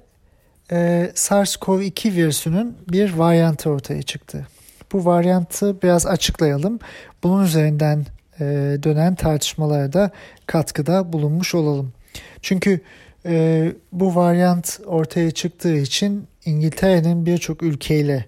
e, 0.71 1.12
SARS-CoV-2 1.15 2.15
virüsünün 2.15 2.77
bir 2.89 3.13
varyantı 3.13 3.69
ortaya 3.69 4.01
çıktı. 4.01 4.47
Bu 4.91 5.05
varyantı 5.05 5.81
biraz 5.81 6.05
açıklayalım. 6.05 6.79
Bunun 7.23 7.43
üzerinden 7.43 8.05
e, 8.39 8.45
dönen 8.83 9.15
tartışmalara 9.15 9.93
da 9.93 10.12
katkıda 10.47 11.13
bulunmuş 11.13 11.55
olalım. 11.55 11.93
Çünkü 12.41 12.81
e, 13.25 13.65
bu 13.91 14.15
varyant 14.15 14.79
ortaya 14.85 15.31
çıktığı 15.31 15.77
için 15.77 16.27
İngiltere'nin 16.45 17.25
birçok 17.25 17.63
ülkeyle 17.63 18.25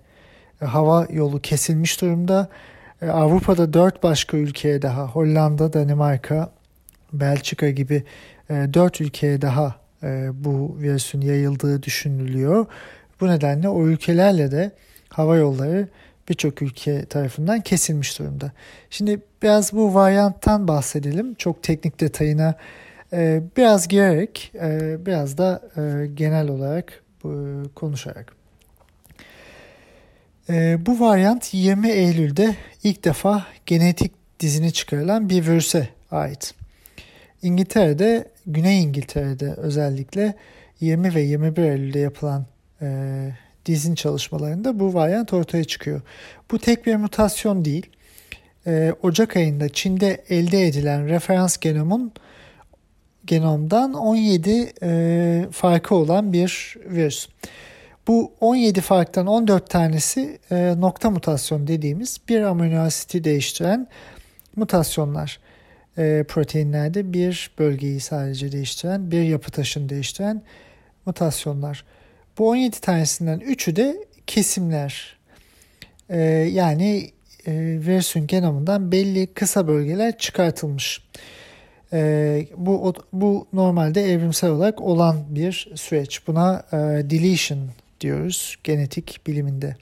hava 0.59 1.07
yolu 1.09 1.41
kesilmiş 1.41 2.01
durumda. 2.01 2.49
E, 3.01 3.09
Avrupa'da 3.09 3.73
dört 3.73 4.03
başka 4.03 4.37
ülkeye 4.37 4.81
daha 4.81 5.07
Hollanda, 5.07 5.73
Danimarka, 5.73 6.51
Belçika 7.13 7.69
gibi 7.69 8.03
e, 8.49 8.53
dört 8.73 9.01
ülkeye 9.01 9.41
daha 9.41 9.75
e, 10.03 10.29
bu 10.33 10.77
virüsün 10.79 11.21
yayıldığı 11.21 11.83
düşünülüyor. 11.83 12.65
Bu 13.21 13.27
nedenle 13.27 13.69
o 13.69 13.87
ülkelerle 13.87 14.51
de 14.51 14.71
hava 15.09 15.35
yolları 15.35 15.87
birçok 16.29 16.61
ülke 16.61 17.05
tarafından 17.05 17.61
kesilmiş 17.61 18.19
durumda. 18.19 18.51
Şimdi 18.89 19.21
biraz 19.43 19.73
bu 19.73 19.93
varyanttan 19.93 20.67
bahsedelim. 20.67 21.33
Çok 21.33 21.63
teknik 21.63 21.99
detayına 21.99 22.55
e, 23.13 23.41
biraz 23.57 23.87
girerek 23.87 24.51
e, 24.61 24.97
biraz 25.05 25.37
da 25.37 25.61
e, 25.77 26.07
genel 26.07 26.49
olarak 26.49 27.03
e, 27.25 27.29
konuşarak. 27.75 28.44
E, 30.49 30.85
bu 30.85 30.99
varyant 30.99 31.53
20 31.53 31.89
Eylül'de 31.89 32.55
ilk 32.83 33.03
defa 33.03 33.45
genetik 33.65 34.11
dizini 34.39 34.73
çıkarılan 34.73 35.29
bir 35.29 35.47
virüse 35.47 35.89
ait. 36.11 36.53
İngiltere'de, 37.41 38.31
Güney 38.47 38.83
İngiltere'de 38.83 39.53
özellikle 39.53 40.35
20 40.79 41.15
ve 41.15 41.21
21 41.21 41.63
Eylül'de 41.63 41.99
yapılan 41.99 42.45
e, 42.81 42.87
dizin 43.65 43.95
çalışmalarında 43.95 44.79
bu 44.79 44.93
varyant 44.93 45.33
ortaya 45.33 45.63
çıkıyor. 45.63 46.01
Bu 46.51 46.59
tek 46.59 46.85
bir 46.85 46.95
mutasyon 46.95 47.65
değil. 47.65 47.89
E, 48.67 48.93
Ocak 49.03 49.35
ayında 49.35 49.69
Çin'de 49.69 50.23
elde 50.29 50.67
edilen 50.67 51.07
referans 51.07 51.57
genomun 51.57 52.11
genomdan 53.25 53.93
17 53.93 54.73
e, 54.83 55.45
farkı 55.51 55.95
olan 55.95 56.33
bir 56.33 56.77
virüs. 56.85 57.27
Bu 58.07 58.33
17 58.41 58.81
farktan 58.81 59.27
14 59.27 59.69
tanesi 59.69 60.39
e, 60.51 60.73
nokta 60.77 61.09
mutasyon 61.09 61.67
dediğimiz 61.67 62.17
bir 62.29 62.41
amino 62.41 62.79
asiti 62.79 63.23
değiştiren 63.23 63.87
mutasyonlar 64.55 65.39
e, 65.97 66.23
proteinlerde 66.27 67.13
bir 67.13 67.51
bölgeyi 67.59 67.99
sadece 67.99 68.51
değiştiren, 68.51 69.11
bir 69.11 69.21
yapı 69.21 69.51
taşını 69.51 69.89
değiştiren 69.89 70.41
mutasyonlar. 71.05 71.85
Bu 72.37 72.49
17 72.49 72.79
tanesinden 72.79 73.39
3'ü 73.39 73.75
de 73.75 73.97
kesimler. 74.27 75.17
E, 76.09 76.19
yani 76.51 77.11
e, 77.47 77.51
virüsün 77.57 78.27
genomundan 78.27 78.91
belli 78.91 79.27
kısa 79.27 79.67
bölgeler 79.67 80.17
çıkartılmış. 80.17 81.01
E, 81.93 82.47
bu 82.57 82.93
bu 83.13 83.47
normalde 83.53 84.11
evrimsel 84.13 84.49
olarak 84.49 84.81
olan 84.81 85.25
bir 85.29 85.71
süreç. 85.75 86.27
Buna 86.27 86.63
e, 86.71 86.77
deletion 87.09 87.69
diyoruz 88.05 88.55
genetik 88.63 89.21
biliminde. 89.27 89.75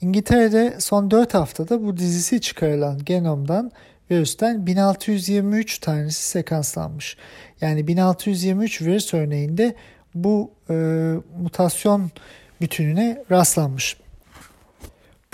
İngiltere'de 0.00 0.76
son 0.78 1.10
4 1.10 1.34
haftada 1.34 1.84
bu 1.84 1.96
dizisi 1.96 2.40
çıkarılan 2.40 3.04
genomdan 3.04 3.70
virüsten 4.10 4.66
1623 4.66 5.78
tanesi 5.78 6.22
sekanslanmış. 6.22 7.16
Yani 7.60 7.86
1623 7.86 8.82
virüs 8.82 9.14
örneğinde 9.14 9.74
bu 10.14 10.50
e, 10.70 10.74
mutasyon 11.42 12.10
bütününe 12.60 13.24
rastlanmış. 13.30 13.96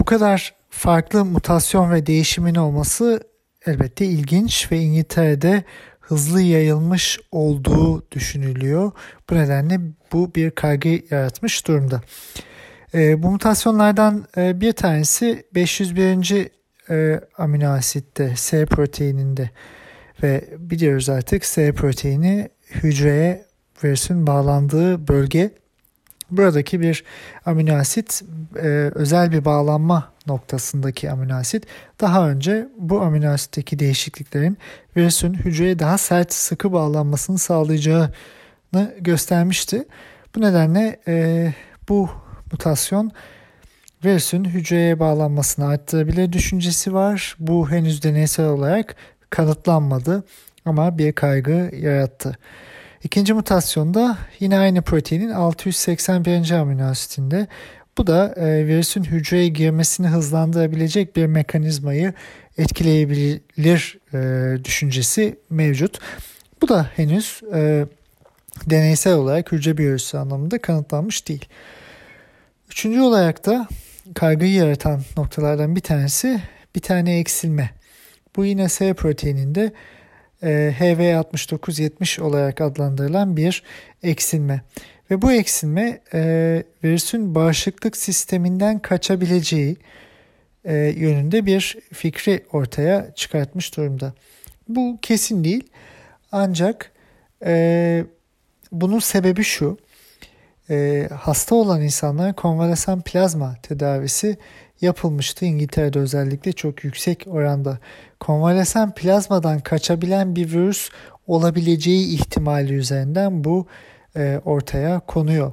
Bu 0.01 0.05
kadar 0.05 0.55
farklı 0.71 1.25
mutasyon 1.25 1.91
ve 1.93 2.07
değişimin 2.07 2.55
olması 2.55 3.21
elbette 3.67 4.07
ilginç 4.07 4.73
ve 4.73 4.79
İngiltere'de 4.79 5.65
hızlı 6.09 6.41
yayılmış 6.41 7.21
olduğu 7.33 8.11
düşünülüyor. 8.11 8.93
Bu 9.31 9.35
nedenle 9.35 9.81
bu 10.13 10.35
bir 10.35 10.51
kaygı 10.51 11.01
yaratmış 11.11 11.67
durumda. 11.67 12.03
E, 12.95 13.23
bu 13.23 13.31
mutasyonlardan 13.31 14.27
e, 14.37 14.61
bir 14.61 14.73
tanesi 14.73 15.45
501 15.55 16.49
e, 16.91 17.21
amino 17.39 17.69
asitte, 17.69 18.37
S 18.37 18.67
proteininde 18.67 19.51
Ve 20.23 20.45
biliyoruz 20.59 21.09
artık 21.09 21.45
S 21.45 21.73
proteini 21.73 22.49
hücreye 22.71 23.47
virüsün 23.85 24.27
bağlandığı 24.27 25.09
bölge. 25.09 25.51
Buradaki 26.31 26.81
bir 26.81 27.05
amino 27.47 27.75
asit 27.75 28.23
e, 28.57 28.67
özel 28.95 29.33
bir 29.33 29.45
bağlanma 29.45 30.14
noktasındaki 30.27 31.11
amino 31.11 31.35
asit 31.35 31.67
daha 32.01 32.29
önce 32.29 32.69
bu 32.79 33.01
amino 33.01 33.31
asitteki 33.31 33.79
değişikliklerin 33.79 34.59
virüsün 34.97 35.35
hücreye 35.35 35.79
daha 35.79 35.99
sert 35.99 36.33
sıkı 36.33 36.73
bağlanmasını 36.73 37.39
sağlayacağını 37.39 38.95
göstermişti. 39.01 39.85
Bu 40.35 40.41
nedenle 40.41 41.01
e, 41.09 41.53
bu 41.89 42.11
mutasyon 42.53 43.13
virüsün 44.05 44.45
hücreye 44.45 45.01
bağlanmasını 45.01 45.67
arttırabilir 45.67 46.33
düşüncesi 46.33 46.95
var. 46.95 47.37
Bu 47.39 47.71
henüz 47.71 48.03
deneysel 48.03 48.47
olarak 48.47 48.97
kanıtlanmadı 49.31 50.25
ama 50.65 50.99
bir 50.99 51.13
kaygı 51.13 51.71
yarattı. 51.77 52.39
İkinci 53.05 53.35
mutasyonda 53.35 54.19
yine 54.41 54.59
aynı 54.59 54.83
proteinin 54.83 55.31
681. 55.31 56.51
amino 56.51 56.85
asitinde. 56.85 57.47
Bu 57.99 58.07
da 58.07 58.35
e, 58.37 58.67
virüsün 58.67 59.05
hücreye 59.05 59.49
girmesini 59.49 60.07
hızlandırabilecek 60.07 61.17
bir 61.17 61.27
mekanizmayı 61.27 62.13
etkileyebilir 62.59 63.99
e, 64.15 64.65
düşüncesi 64.65 65.39
mevcut. 65.51 65.99
Bu 66.63 66.69
da 66.69 66.91
henüz 66.97 67.41
e, 67.55 67.87
deneysel 68.67 69.15
olarak 69.15 69.53
hücre 69.53 69.79
biyolojisi 69.79 70.19
anlamında 70.19 70.59
kanıtlanmış 70.59 71.29
değil. 71.29 71.45
Üçüncü 72.71 73.01
olarak 73.01 73.47
da 73.47 73.69
kaygıyı 74.15 74.53
yaratan 74.53 75.03
noktalardan 75.17 75.77
bir 75.77 75.81
tanesi 75.81 76.41
bir 76.75 76.81
tane 76.81 77.19
eksilme. 77.19 77.71
Bu 78.37 78.45
yine 78.45 78.69
S 78.69 78.95
proteininde 78.95 79.73
e, 80.43 80.75
HV6970 80.79 82.21
olarak 82.21 82.61
adlandırılan 82.61 83.37
bir 83.37 83.63
eksilme. 84.03 84.63
Ve 85.11 85.23
bu 85.23 85.33
eksilme 85.33 86.01
e, 86.15 86.63
virüsün 86.85 87.35
bağışıklık 87.35 87.97
sisteminden 87.97 88.79
kaçabileceği 88.79 89.77
e, 90.65 90.75
yönünde 90.75 91.47
bir 91.47 91.79
fikri 91.93 92.45
ortaya 92.53 93.15
çıkartmış 93.15 93.77
durumda. 93.77 94.13
Bu 94.69 94.99
kesin 95.03 95.45
değil 95.45 95.69
ancak 96.33 96.93
e, 97.45 98.05
bunun 98.73 98.99
sebebi 98.99 99.45
şu. 99.45 99.79
E, 100.71 101.09
hasta 101.21 101.55
olan 101.55 101.83
insanlara 101.83 102.33
konvalesan 102.33 103.03
plazma 103.03 103.57
tedavisi 103.63 104.37
yapılmıştı. 104.81 105.45
İngiltere'de 105.45 105.99
özellikle 105.99 106.53
çok 106.53 106.85
yüksek 106.85 107.25
oranda 107.27 107.79
konvalesan 108.21 108.95
plazmadan 108.95 109.61
kaçabilen 109.61 110.37
bir 110.37 110.53
virüs 110.53 110.91
olabileceği 111.27 112.15
ihtimali 112.15 112.73
üzerinden 112.75 113.45
bu 113.45 113.67
e, 114.17 114.41
ortaya 114.45 115.01
konuyor. 115.01 115.53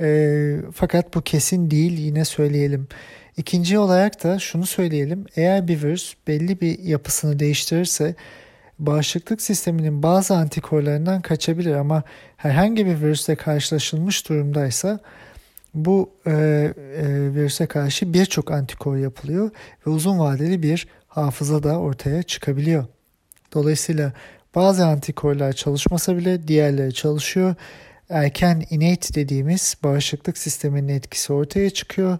E, 0.00 0.56
fakat 0.74 1.14
bu 1.14 1.22
kesin 1.22 1.70
değil 1.70 1.98
yine 1.98 2.24
söyleyelim. 2.24 2.88
İkinci 3.36 3.78
olarak 3.78 4.24
da 4.24 4.38
şunu 4.38 4.66
söyleyelim. 4.66 5.26
Eğer 5.36 5.68
bir 5.68 5.82
virüs 5.82 6.14
belli 6.26 6.60
bir 6.60 6.78
yapısını 6.78 7.38
değiştirirse 7.38 8.14
bağışıklık 8.78 9.42
sisteminin 9.42 10.02
bazı 10.02 10.34
antikorlarından 10.34 11.22
kaçabilir 11.22 11.74
ama 11.74 12.02
herhangi 12.36 12.86
bir 12.86 13.00
virüsle 13.00 13.36
karşılaşılmış 13.36 14.28
durumdaysa 14.28 15.00
bu 15.74 16.10
e, 16.26 16.30
e, 16.30 16.74
virüse 17.34 17.66
karşı 17.66 18.12
birçok 18.14 18.50
antikor 18.50 18.96
yapılıyor 18.96 19.50
ve 19.86 19.90
uzun 19.90 20.18
vadeli 20.18 20.62
bir 20.62 20.88
hafıza 21.08 21.62
da 21.62 21.78
ortaya 21.78 22.22
çıkabiliyor. 22.22 22.84
Dolayısıyla 23.54 24.12
bazı 24.58 24.86
antikorlar 24.86 25.52
çalışmasa 25.52 26.16
bile 26.16 26.48
diğerleri 26.48 26.94
çalışıyor. 26.94 27.54
Erken 28.10 28.64
innate 28.70 29.14
dediğimiz 29.14 29.76
bağışıklık 29.82 30.38
sisteminin 30.38 30.88
etkisi 30.88 31.32
ortaya 31.32 31.70
çıkıyor 31.70 32.18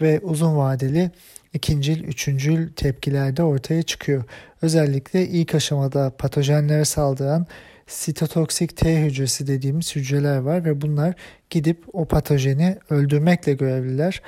ve 0.00 0.20
uzun 0.20 0.56
vadeli 0.56 1.10
ikincil, 1.52 2.04
üçüncül 2.04 2.72
tepkilerde 2.72 3.42
ortaya 3.42 3.82
çıkıyor. 3.82 4.24
Özellikle 4.62 5.26
ilk 5.26 5.54
aşamada 5.54 6.10
patojenlere 6.10 6.84
saldıran 6.84 7.46
sitotoksik 7.86 8.76
T 8.76 9.02
hücresi 9.02 9.46
dediğimiz 9.46 9.96
hücreler 9.96 10.38
var 10.38 10.64
ve 10.64 10.80
bunlar 10.80 11.14
gidip 11.50 11.84
o 11.92 12.04
patojeni 12.04 12.78
öldürmekle 12.90 13.52
görevliler. 13.52 14.22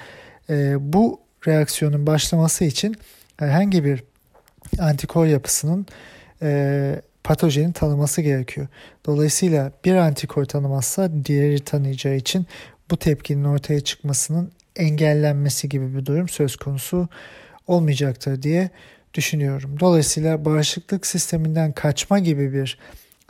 E, 0.50 0.76
bu 0.92 1.20
reaksiyonun 1.46 2.06
başlaması 2.06 2.64
için 2.64 2.96
herhangi 3.36 3.84
bir 3.84 4.04
antikor 4.78 5.26
yapısının 5.26 5.86
e, 6.42 7.00
patojenin 7.30 7.72
tanıması 7.72 8.22
gerekiyor. 8.22 8.66
Dolayısıyla 9.06 9.72
bir 9.84 9.94
antikor 9.94 10.44
tanımazsa 10.44 11.10
diğeri 11.24 11.60
tanıyacağı 11.60 12.16
için 12.16 12.46
bu 12.90 12.96
tepkinin 12.96 13.44
ortaya 13.44 13.80
çıkmasının 13.80 14.52
engellenmesi 14.76 15.68
gibi 15.68 15.96
bir 15.96 16.06
durum 16.06 16.28
söz 16.28 16.56
konusu 16.56 17.08
olmayacaktır 17.66 18.42
diye 18.42 18.70
düşünüyorum. 19.14 19.80
Dolayısıyla 19.80 20.44
bağışıklık 20.44 21.06
sisteminden 21.06 21.72
kaçma 21.72 22.18
gibi 22.18 22.52
bir 22.52 22.78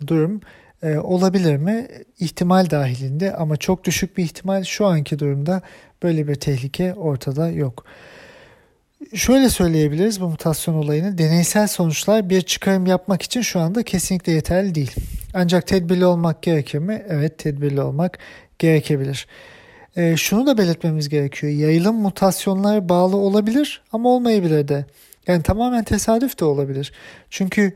durum 0.07 0.41
e, 0.83 0.99
olabilir 0.99 1.57
mi? 1.57 1.89
İhtimal 2.21 2.71
dahilinde 2.71 3.35
ama 3.35 3.57
çok 3.57 3.85
düşük 3.85 4.17
bir 4.17 4.25
ihtimal 4.25 4.65
şu 4.65 4.87
anki 4.87 5.19
durumda 5.19 5.63
böyle 6.03 6.29
bir 6.29 6.35
tehlike 6.35 6.95
ortada 6.95 7.51
yok. 7.51 7.85
Şöyle 9.15 9.49
söyleyebiliriz 9.49 10.21
bu 10.21 10.29
mutasyon 10.29 10.75
olayını 10.75 11.19
deneysel 11.19 11.67
sonuçlar 11.67 12.31
bir 12.31 12.41
çıkarım 12.41 12.87
yapmak 12.87 13.23
için 13.23 13.41
şu 13.41 13.61
anda 13.61 13.83
kesinlikle 13.83 14.33
yeterli 14.33 14.75
değil. 14.75 14.95
Ancak 15.35 15.67
tedbirli 15.67 16.07
olmak 16.07 16.43
gerekir 16.43 16.79
mi? 16.79 17.03
Evet 17.09 17.39
tedbirli 17.39 17.81
olmak 17.81 18.19
gerekebilir. 18.59 19.27
E, 19.97 20.17
şunu 20.17 20.47
da 20.47 20.59
belirtmemiz 20.59 21.09
gerekiyor. 21.09 21.53
Yayılım 21.53 21.97
mutasyonlara 21.97 22.89
bağlı 22.89 23.17
olabilir 23.17 23.83
ama 23.93 24.09
olmayabilir 24.09 24.69
de. 24.69 24.85
Yani 25.27 25.43
tamamen 25.43 25.85
tesadüf 25.85 26.41
de 26.41 26.45
olabilir. 26.45 26.93
Çünkü 27.31 27.73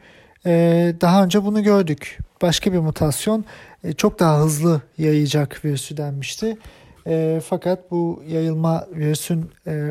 e, 0.46 0.52
daha 1.00 1.24
önce 1.24 1.44
bunu 1.44 1.62
gördük. 1.62 2.18
Başka 2.42 2.72
bir 2.72 2.78
mutasyon 2.78 3.44
e, 3.84 3.92
çok 3.92 4.18
daha 4.20 4.40
hızlı 4.40 4.80
yayacak 4.98 5.64
virüsü 5.64 5.96
denmişti. 5.96 6.56
E, 7.06 7.40
fakat 7.48 7.90
bu 7.90 8.22
yayılma 8.28 8.86
virüsün 8.94 9.50
e, 9.66 9.90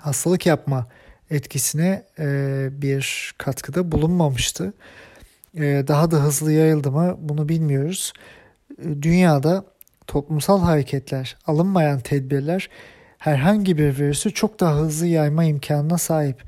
hastalık 0.00 0.46
yapma 0.46 0.86
etkisine 1.30 2.02
e, 2.18 2.68
bir 2.72 3.34
katkıda 3.38 3.92
bulunmamıştı. 3.92 4.72
E, 5.54 5.84
daha 5.88 6.10
da 6.10 6.16
hızlı 6.16 6.52
yayıldı 6.52 6.90
mı 6.90 7.16
bunu 7.20 7.48
bilmiyoruz. 7.48 8.12
E, 8.78 9.02
dünyada 9.02 9.64
toplumsal 10.06 10.60
hareketler, 10.60 11.36
alınmayan 11.46 12.00
tedbirler 12.00 12.68
herhangi 13.18 13.78
bir 13.78 13.98
virüsü 13.98 14.34
çok 14.34 14.60
daha 14.60 14.76
hızlı 14.76 15.06
yayma 15.06 15.44
imkanına 15.44 15.98
sahip. 15.98 16.42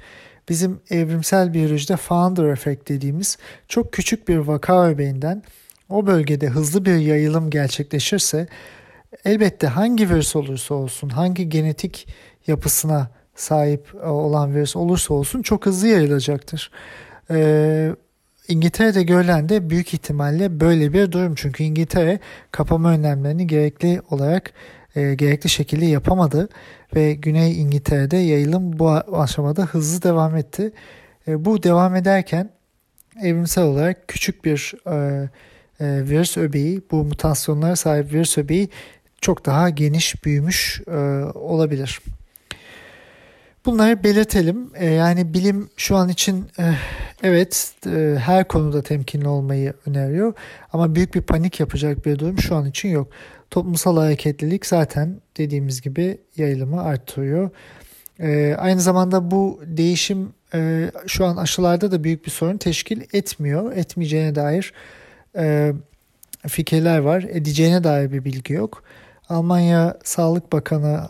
Bizim 0.48 0.80
evrimsel 0.90 1.54
biyolojide 1.54 1.96
founder 1.96 2.44
effect 2.44 2.88
dediğimiz 2.88 3.38
çok 3.68 3.92
küçük 3.92 4.28
bir 4.28 4.36
vaka 4.36 4.88
öbeğinden 4.88 5.42
o 5.88 6.06
bölgede 6.06 6.48
hızlı 6.48 6.84
bir 6.84 6.96
yayılım 6.96 7.50
gerçekleşirse 7.50 8.48
elbette 9.24 9.66
hangi 9.66 10.10
virüs 10.10 10.36
olursa 10.36 10.74
olsun, 10.74 11.08
hangi 11.08 11.48
genetik 11.48 12.08
yapısına 12.46 13.10
sahip 13.34 13.94
olan 14.04 14.54
virüs 14.54 14.76
olursa 14.76 15.14
olsun 15.14 15.42
çok 15.42 15.66
hızlı 15.66 15.88
yayılacaktır. 15.88 16.70
Ee, 17.30 17.94
İngiltere'de 18.48 19.02
görülen 19.02 19.48
de 19.48 19.70
büyük 19.70 19.94
ihtimalle 19.94 20.60
böyle 20.60 20.92
bir 20.92 21.12
durum. 21.12 21.34
Çünkü 21.34 21.64
İngiltere 21.64 22.18
kapama 22.50 22.90
önlemlerini 22.90 23.46
gerekli 23.46 24.00
olarak 24.10 24.52
e, 24.96 25.14
gerekli 25.14 25.48
şekilde 25.50 25.86
yapamadı 25.86 26.48
ve 26.96 27.14
Güney 27.14 27.60
İngiltere'de 27.62 28.16
yayılım 28.16 28.78
bu 28.78 28.90
aşamada 28.90 29.64
hızlı 29.64 30.02
devam 30.02 30.36
etti. 30.36 30.72
E, 31.28 31.44
bu 31.44 31.62
devam 31.62 31.96
ederken 31.96 32.50
evrimsel 33.22 33.64
olarak 33.64 34.08
küçük 34.08 34.44
bir 34.44 34.74
e, 34.86 35.28
e, 35.80 36.08
virüs 36.08 36.36
öbeği, 36.36 36.82
bu 36.90 37.04
mutasyonlara 37.04 37.76
sahip 37.76 38.12
virüs 38.12 38.38
öbeği 38.38 38.68
çok 39.20 39.46
daha 39.46 39.70
geniş 39.70 40.24
büyümüş 40.24 40.82
e, 40.86 40.96
olabilir. 41.34 42.00
Bunları 43.66 44.04
belirtelim. 44.04 44.70
E, 44.74 44.86
yani 44.86 45.34
bilim 45.34 45.70
şu 45.76 45.96
an 45.96 46.08
için 46.08 46.46
e, 46.58 46.74
evet 47.22 47.74
e, 47.86 48.16
her 48.18 48.48
konuda 48.48 48.82
temkinli 48.82 49.28
olmayı 49.28 49.74
öneriyor. 49.86 50.34
Ama 50.72 50.94
büyük 50.94 51.14
bir 51.14 51.22
panik 51.22 51.60
yapacak 51.60 52.06
bir 52.06 52.18
durum 52.18 52.38
şu 52.38 52.56
an 52.56 52.66
için 52.66 52.88
yok. 52.88 53.08
Toplumsal 53.50 53.96
hareketlilik 53.96 54.66
zaten 54.66 55.20
dediğimiz 55.36 55.82
gibi 55.82 56.18
yayılımı 56.36 56.82
arttırıyor. 56.82 57.50
Aynı 58.58 58.80
zamanda 58.80 59.30
bu 59.30 59.60
değişim 59.66 60.32
şu 61.06 61.24
an 61.24 61.36
aşılarda 61.36 61.92
da 61.92 62.04
büyük 62.04 62.26
bir 62.26 62.30
sorun 62.30 62.56
teşkil 62.56 63.00
etmiyor. 63.12 63.72
Etmeyeceğine 63.72 64.34
dair 64.34 64.72
fikirler 66.48 66.98
var. 66.98 67.26
Edeceğine 67.30 67.84
dair 67.84 68.12
bir 68.12 68.24
bilgi 68.24 68.52
yok. 68.52 68.82
Almanya 69.28 69.98
Sağlık 70.04 70.52
Bakanı 70.52 71.08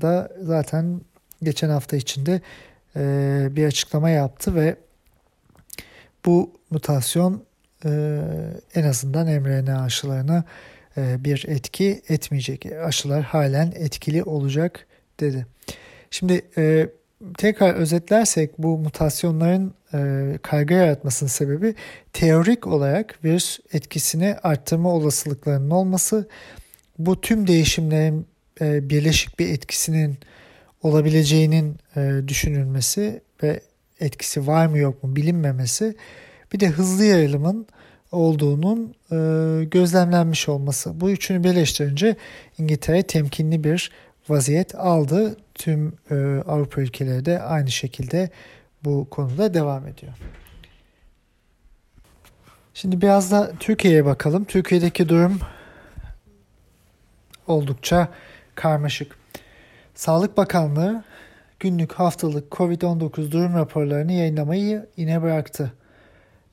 da 0.00 0.28
zaten 0.42 1.00
geçen 1.42 1.68
hafta 1.68 1.96
içinde 1.96 2.40
e, 2.96 3.48
bir 3.50 3.66
açıklama 3.66 4.10
yaptı 4.10 4.54
ve 4.54 4.76
bu 6.26 6.50
mutasyon 6.70 7.44
e, 7.84 8.20
en 8.74 8.84
azından 8.84 9.26
mRNA 9.26 9.82
aşılarına 9.82 10.44
e, 10.96 11.24
bir 11.24 11.44
etki 11.48 12.02
etmeyecek. 12.08 12.66
Aşılar 12.66 13.22
halen 13.22 13.72
etkili 13.76 14.22
olacak 14.22 14.86
dedi. 15.20 15.46
Şimdi 16.10 16.42
e, 16.56 16.88
tekrar 17.38 17.74
özetlersek 17.74 18.58
bu 18.58 18.78
mutasyonların 18.78 19.74
e, 19.94 20.38
kaygı 20.42 20.74
yaratmasının 20.74 21.28
sebebi 21.28 21.74
teorik 22.12 22.66
olarak 22.66 23.24
virüs 23.24 23.58
etkisini 23.72 24.36
arttırma 24.42 24.92
olasılıklarının 24.92 25.70
olması. 25.70 26.28
Bu 26.98 27.20
tüm 27.20 27.46
değişimlerin 27.46 28.26
e, 28.60 28.90
birleşik 28.90 29.38
bir 29.38 29.48
etkisinin 29.48 30.18
olabileceğinin 30.82 31.76
e, 31.96 32.28
düşünülmesi 32.28 33.20
ve 33.42 33.60
etkisi 34.00 34.46
var 34.46 34.66
mı 34.66 34.78
yok 34.78 35.04
mu 35.04 35.16
bilinmemesi 35.16 35.96
bir 36.52 36.60
de 36.60 36.68
hızlı 36.68 37.04
yayılımın 37.04 37.66
olduğunun 38.12 38.94
e, 39.12 39.64
gözlemlenmiş 39.64 40.48
olması. 40.48 41.00
Bu 41.00 41.10
üçünü 41.10 41.44
birleştirince 41.44 42.16
İngiltere 42.58 43.02
temkinli 43.02 43.64
bir 43.64 43.90
vaziyet 44.28 44.74
aldı. 44.74 45.36
Tüm 45.54 45.92
e, 46.10 46.14
Avrupa 46.46 46.80
ülkeleri 46.80 47.24
de 47.24 47.42
aynı 47.42 47.70
şekilde 47.70 48.30
bu 48.84 49.06
konuda 49.10 49.54
devam 49.54 49.86
ediyor. 49.86 50.12
Şimdi 52.74 53.00
biraz 53.00 53.32
da 53.32 53.52
Türkiye'ye 53.60 54.04
bakalım. 54.04 54.44
Türkiye'deki 54.44 55.08
durum 55.08 55.40
oldukça 57.46 58.08
karmaşık. 58.54 59.21
Sağlık 59.94 60.36
Bakanlığı 60.36 61.04
günlük 61.60 61.92
haftalık 61.92 62.52
COVID-19 62.52 63.30
durum 63.30 63.54
raporlarını 63.54 64.12
yayınlamayı 64.12 64.86
yine 64.96 65.22
bıraktı. 65.22 65.72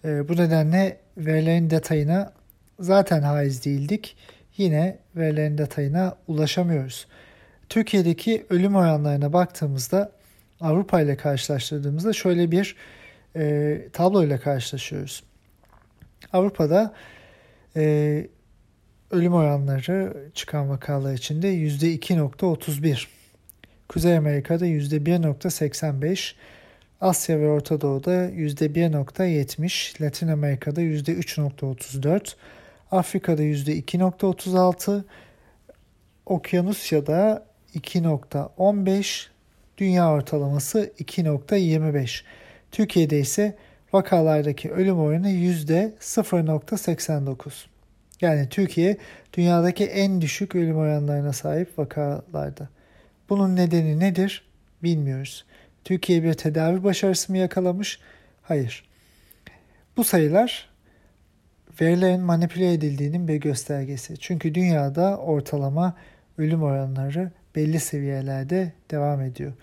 E, 0.06 0.30
bu 0.30 0.34
nedenle 0.38 0.98
verilerin 1.18 1.70
detayına 1.70 2.34
zaten 2.80 3.22
haiz 3.22 3.66
değildik. 3.66 4.18
Yine 4.58 5.00
verilerin 5.16 5.58
detayına 5.58 6.16
ulaşamıyoruz. 6.28 7.08
Türkiye'deki 7.70 8.46
ölüm 8.50 8.76
oranlarına 8.76 9.34
baktığımızda 9.34 10.12
Avrupa 10.62 11.02
ile 11.02 11.18
karşılaştırdığımızda 11.18 12.14
şöyle 12.14 12.52
bir 12.52 12.76
e, 13.36 13.78
tablo 13.94 14.24
ile 14.24 14.38
karşılaşıyoruz. 14.40 15.24
Avrupa'da 16.34 16.94
e, 17.76 18.28
ölüm 19.12 19.34
oranları 19.34 20.24
çıkan 20.34 20.70
vakalar 20.70 21.14
içinde 21.14 21.48
%2.31. 21.48 23.19
Kuzey 23.90 24.18
Amerika'da 24.18 24.68
%1.85, 24.68 26.34
Asya 27.02 27.40
ve 27.40 27.48
Orta 27.48 27.82
Doğu'da 27.82 28.30
%1.70, 28.30 30.02
Latin 30.02 30.28
Amerika'da 30.28 30.82
%3.34, 30.82 32.36
Afrika'da 32.92 33.44
%2.36, 33.44 35.04
Okyanusya'da 36.26 37.46
2.15, 37.76 39.28
dünya 39.78 40.12
ortalaması 40.12 40.92
2.25. 41.00 42.22
Türkiye'de 42.72 43.20
ise 43.20 43.58
vakalardaki 43.94 44.72
ölüm 44.72 45.00
oranı 45.00 45.30
%0.89. 45.30 47.52
Yani 48.22 48.50
Türkiye 48.50 48.98
dünyadaki 49.34 49.86
en 49.86 50.22
düşük 50.22 50.56
ölüm 50.56 50.78
oranlarına 50.78 51.34
sahip 51.34 51.80
vakalarda. 51.80 52.70
Bunun 53.30 53.56
nedeni 53.56 54.00
nedir? 54.00 54.44
Bilmiyoruz. 54.84 55.46
Türkiye 55.84 56.24
bir 56.24 56.34
tedavi 56.34 56.84
başarısı 56.84 57.32
mı 57.32 57.38
yakalamış? 57.38 58.00
Hayır. 58.42 58.90
Bu 59.98 60.04
sayılar 60.04 60.70
verilerin 61.82 62.22
manipüle 62.22 62.74
edildiğinin 62.74 63.28
bir 63.28 63.36
göstergesi. 63.36 64.18
Çünkü 64.18 64.56
dünyada 64.56 65.18
ortalama 65.18 65.96
ölüm 66.38 66.64
oranları 66.64 67.32
belli 67.56 67.80
seviyelerde 67.80 68.74
devam 68.92 69.22
ediyor. 69.22 69.54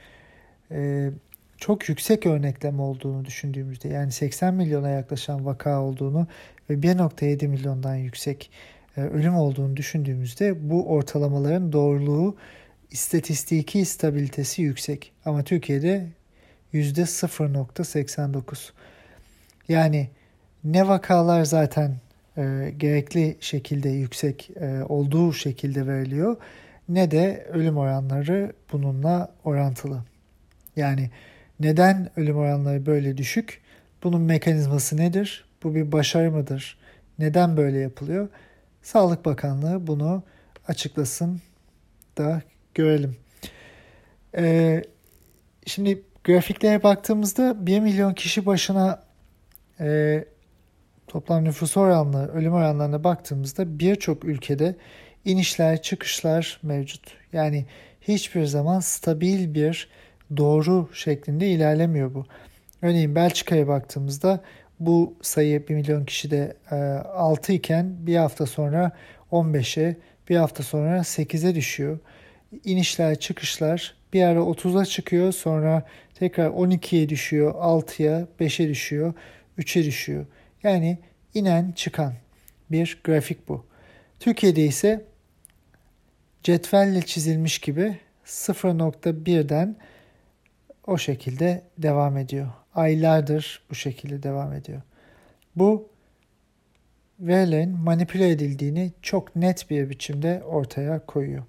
Ee, 0.70 1.10
çok 1.58 1.88
yüksek 1.88 2.26
örnekleme 2.26 2.82
olduğunu 2.82 3.24
düşündüğümüzde 3.24 3.88
yani 3.88 4.12
80 4.12 4.54
milyona 4.54 4.88
yaklaşan 4.88 5.46
vaka 5.46 5.82
olduğunu 5.82 6.26
ve 6.70 6.74
1.7 6.74 7.48
milyondan 7.48 7.94
yüksek 7.94 8.50
e, 8.96 9.00
ölüm 9.00 9.36
olduğunu 9.36 9.76
düşündüğümüzde 9.76 10.70
bu 10.70 10.88
ortalamaların 10.88 11.72
doğruluğu 11.72 12.36
istatistiki 12.90 13.84
stabilitesi 13.84 14.62
yüksek. 14.62 15.12
Ama 15.24 15.44
Türkiye'de 15.44 16.06
%0.89. 16.74 18.70
Yani 19.68 20.08
ne 20.64 20.88
vakalar 20.88 21.44
zaten 21.44 21.96
e, 22.36 22.72
gerekli 22.78 23.36
şekilde 23.40 23.88
yüksek 23.88 24.50
e, 24.56 24.82
olduğu 24.82 25.32
şekilde 25.32 25.86
veriliyor 25.86 26.36
ne 26.88 27.10
de 27.10 27.46
ölüm 27.52 27.76
oranları 27.76 28.52
bununla 28.72 29.34
orantılı. 29.44 30.02
Yani 30.76 31.10
neden 31.60 32.10
ölüm 32.16 32.36
oranları 32.36 32.86
böyle 32.86 33.16
düşük? 33.16 33.60
Bunun 34.02 34.20
mekanizması 34.20 34.96
nedir? 34.96 35.44
Bu 35.62 35.74
bir 35.74 35.92
başarı 35.92 36.32
mıdır? 36.32 36.78
Neden 37.18 37.56
böyle 37.56 37.78
yapılıyor? 37.78 38.28
Sağlık 38.82 39.24
Bakanlığı 39.24 39.86
bunu 39.86 40.22
açıklasın 40.68 41.40
da 42.18 42.42
görelim. 42.76 43.16
Ee, 44.36 44.82
şimdi 45.66 46.02
grafiklere 46.24 46.82
baktığımızda 46.82 47.66
1 47.66 47.80
milyon 47.80 48.14
kişi 48.14 48.46
başına 48.46 49.02
e, 49.80 50.24
toplam 51.06 51.44
nüfus 51.44 51.76
oranlı 51.76 52.28
ölüm 52.32 52.52
oranlarına 52.52 53.04
baktığımızda 53.04 53.78
birçok 53.78 54.24
ülkede 54.24 54.76
inişler 55.24 55.82
çıkışlar 55.82 56.60
mevcut. 56.62 57.12
Yani 57.32 57.66
hiçbir 58.00 58.44
zaman 58.44 58.80
stabil 58.80 59.54
bir 59.54 59.88
doğru 60.36 60.88
şeklinde 60.92 61.48
ilerlemiyor 61.48 62.14
bu. 62.14 62.24
Örneğin 62.82 63.14
Belçika'ya 63.14 63.68
baktığımızda 63.68 64.40
bu 64.80 65.16
sayı 65.22 65.68
1 65.68 65.74
milyon 65.74 66.04
kişide 66.04 66.56
6 66.70 67.52
e, 67.52 67.54
iken 67.54 68.06
bir 68.06 68.16
hafta 68.16 68.46
sonra 68.46 68.92
15'e 69.32 69.96
bir 70.28 70.36
hafta 70.36 70.62
sonra 70.62 70.98
8'e 70.98 71.54
düşüyor. 71.54 71.98
İnişler 72.64 73.18
çıkışlar 73.20 73.94
bir 74.12 74.22
ara 74.22 74.38
30'a 74.38 74.84
çıkıyor 74.84 75.32
sonra 75.32 75.86
tekrar 76.14 76.50
12'ye 76.50 77.08
düşüyor 77.08 77.54
6'ya 77.54 78.28
5'e 78.40 78.68
düşüyor 78.68 79.14
3'e 79.58 79.84
düşüyor. 79.84 80.26
Yani 80.62 80.98
inen 81.34 81.72
çıkan 81.72 82.12
bir 82.70 83.00
grafik 83.04 83.48
bu. 83.48 83.66
Türkiye'de 84.20 84.64
ise 84.64 85.04
cetvelle 86.42 87.02
çizilmiş 87.02 87.58
gibi 87.58 87.98
0.1'den 88.26 89.76
o 90.86 90.98
şekilde 90.98 91.62
devam 91.78 92.16
ediyor. 92.16 92.48
Aylardır 92.74 93.62
bu 93.70 93.74
şekilde 93.74 94.22
devam 94.22 94.52
ediyor. 94.52 94.82
Bu 95.56 95.88
verilerin 97.20 97.70
manipüle 97.70 98.30
edildiğini 98.30 98.92
çok 99.02 99.36
net 99.36 99.70
bir 99.70 99.90
biçimde 99.90 100.42
ortaya 100.44 101.06
koyuyor. 101.06 101.44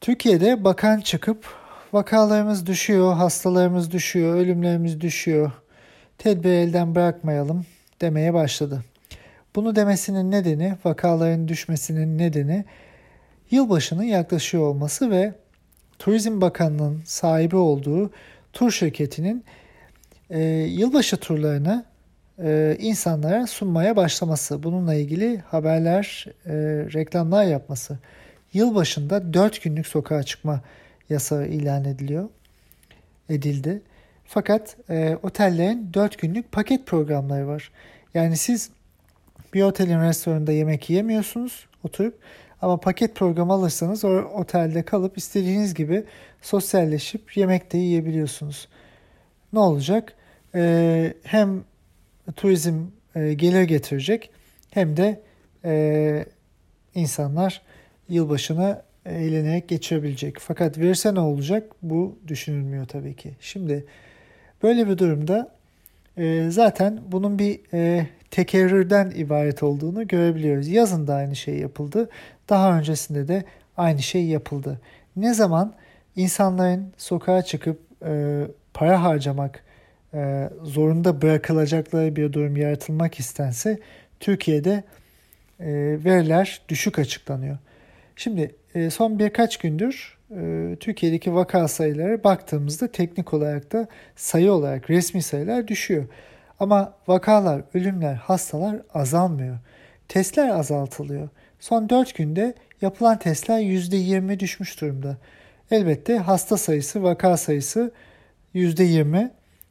Türkiye'de 0.00 0.64
bakan 0.64 1.00
çıkıp 1.00 1.44
vakalarımız 1.92 2.66
düşüyor, 2.66 3.14
hastalarımız 3.14 3.90
düşüyor, 3.90 4.34
ölümlerimiz 4.34 5.00
düşüyor. 5.00 5.52
Tedbir 6.18 6.50
elden 6.50 6.94
bırakmayalım 6.94 7.66
demeye 8.00 8.34
başladı. 8.34 8.84
Bunu 9.56 9.76
demesinin 9.76 10.30
nedeni, 10.30 10.76
vakaların 10.84 11.48
düşmesinin 11.48 12.18
nedeni 12.18 12.64
yılbaşının 13.50 14.02
yaklaşıyor 14.02 14.62
olması 14.62 15.10
ve 15.10 15.34
Turizm 15.98 16.40
Bakanlığı'nın 16.40 17.02
sahibi 17.04 17.56
olduğu 17.56 18.10
tur 18.52 18.70
şirketinin 18.70 19.44
e, 20.30 20.40
yılbaşı 20.52 21.16
turlarını 21.16 21.84
e, 22.38 22.76
insanlara 22.80 23.46
sunmaya 23.46 23.96
başlaması. 23.96 24.62
Bununla 24.62 24.94
ilgili 24.94 25.38
haberler, 25.38 26.26
e, 26.46 26.52
reklamlar 26.94 27.44
yapması. 27.44 27.98
Yılbaşında 28.52 29.34
4 29.34 29.62
günlük 29.62 29.86
sokağa 29.86 30.22
çıkma 30.22 30.60
yasağı 31.10 31.46
ilan 31.46 31.84
ediliyor, 31.84 32.28
edildi. 33.28 33.82
Fakat 34.24 34.76
e, 34.90 35.18
otellerin 35.22 35.90
4 35.94 36.18
günlük 36.18 36.52
paket 36.52 36.86
programları 36.86 37.46
var. 37.46 37.70
Yani 38.14 38.36
siz 38.36 38.70
bir 39.54 39.62
otelin 39.62 40.00
restoranında 40.00 40.52
yemek 40.52 40.90
yiyemiyorsunuz 40.90 41.66
oturup 41.84 42.18
ama 42.62 42.80
paket 42.80 43.14
program 43.14 43.50
alırsanız 43.50 44.04
o 44.04 44.08
otelde 44.08 44.82
kalıp 44.82 45.18
istediğiniz 45.18 45.74
gibi 45.74 46.04
sosyalleşip 46.42 47.36
yemek 47.36 47.72
de 47.72 47.78
yiyebiliyorsunuz. 47.78 48.68
Ne 49.52 49.58
olacak? 49.58 50.14
Ee, 50.54 51.14
hem 51.22 51.64
turizm 52.36 52.84
e, 53.14 53.34
gelir 53.34 53.62
getirecek 53.62 54.30
hem 54.70 54.96
de 54.96 55.20
e, 55.64 56.24
insanlar 56.94 57.62
yılbaşını 58.08 58.82
eğlenerek 59.06 59.68
geçirebilecek. 59.68 60.36
Fakat 60.38 60.78
verirse 60.78 61.14
ne 61.14 61.20
olacak? 61.20 61.72
Bu 61.82 62.18
düşünülmüyor 62.28 62.86
tabii 62.86 63.16
ki. 63.16 63.30
Şimdi 63.40 63.84
böyle 64.62 64.88
bir 64.88 64.98
durumda 64.98 65.50
e, 66.16 66.50
zaten 66.50 67.00
bunun 67.12 67.38
bir 67.38 67.60
e, 67.74 68.06
tekerrürden 68.30 69.10
ibaret 69.10 69.62
olduğunu 69.62 70.08
görebiliyoruz. 70.08 70.68
Yazın 70.68 71.06
da 71.06 71.14
aynı 71.14 71.36
şey 71.36 71.58
yapıldı. 71.58 72.10
Daha 72.48 72.78
öncesinde 72.78 73.28
de 73.28 73.44
aynı 73.76 74.02
şey 74.02 74.24
yapıldı. 74.24 74.80
Ne 75.16 75.34
zaman 75.34 75.74
insanların 76.16 76.92
sokağa 76.96 77.42
çıkıp 77.42 77.80
e, 78.06 78.42
para 78.74 79.02
harcamak 79.02 79.64
e, 80.14 80.50
zorunda 80.62 81.22
bırakılacakları 81.22 82.16
bir 82.16 82.32
durum 82.32 82.56
yaratılmak 82.56 83.20
istense 83.20 83.78
Türkiye'de 84.20 84.84
e, 85.60 85.66
veriler 86.04 86.60
düşük 86.68 86.98
açıklanıyor. 86.98 87.58
Şimdi 88.18 88.54
e, 88.74 88.90
son 88.90 89.18
birkaç 89.18 89.56
gündür 89.56 90.18
e, 90.30 90.76
Türkiye'deki 90.80 91.34
vaka 91.34 91.68
sayıları 91.68 92.24
baktığımızda 92.24 92.92
teknik 92.92 93.34
olarak 93.34 93.72
da 93.72 93.88
sayı 94.16 94.52
olarak 94.52 94.90
resmi 94.90 95.22
sayılar 95.22 95.68
düşüyor. 95.68 96.04
Ama 96.60 96.94
vakalar, 97.08 97.62
ölümler, 97.74 98.14
hastalar 98.14 98.76
azalmıyor. 98.94 99.58
Testler 100.08 100.48
azaltılıyor. 100.48 101.28
Son 101.60 101.88
4 101.88 102.14
günde 102.14 102.54
yapılan 102.82 103.18
testler 103.18 103.60
%20 103.60 104.40
düşmüş 104.40 104.80
durumda. 104.80 105.16
Elbette 105.70 106.16
hasta 106.16 106.56
sayısı, 106.56 107.02
vaka 107.02 107.36
sayısı 107.36 107.92
%20 108.54 109.30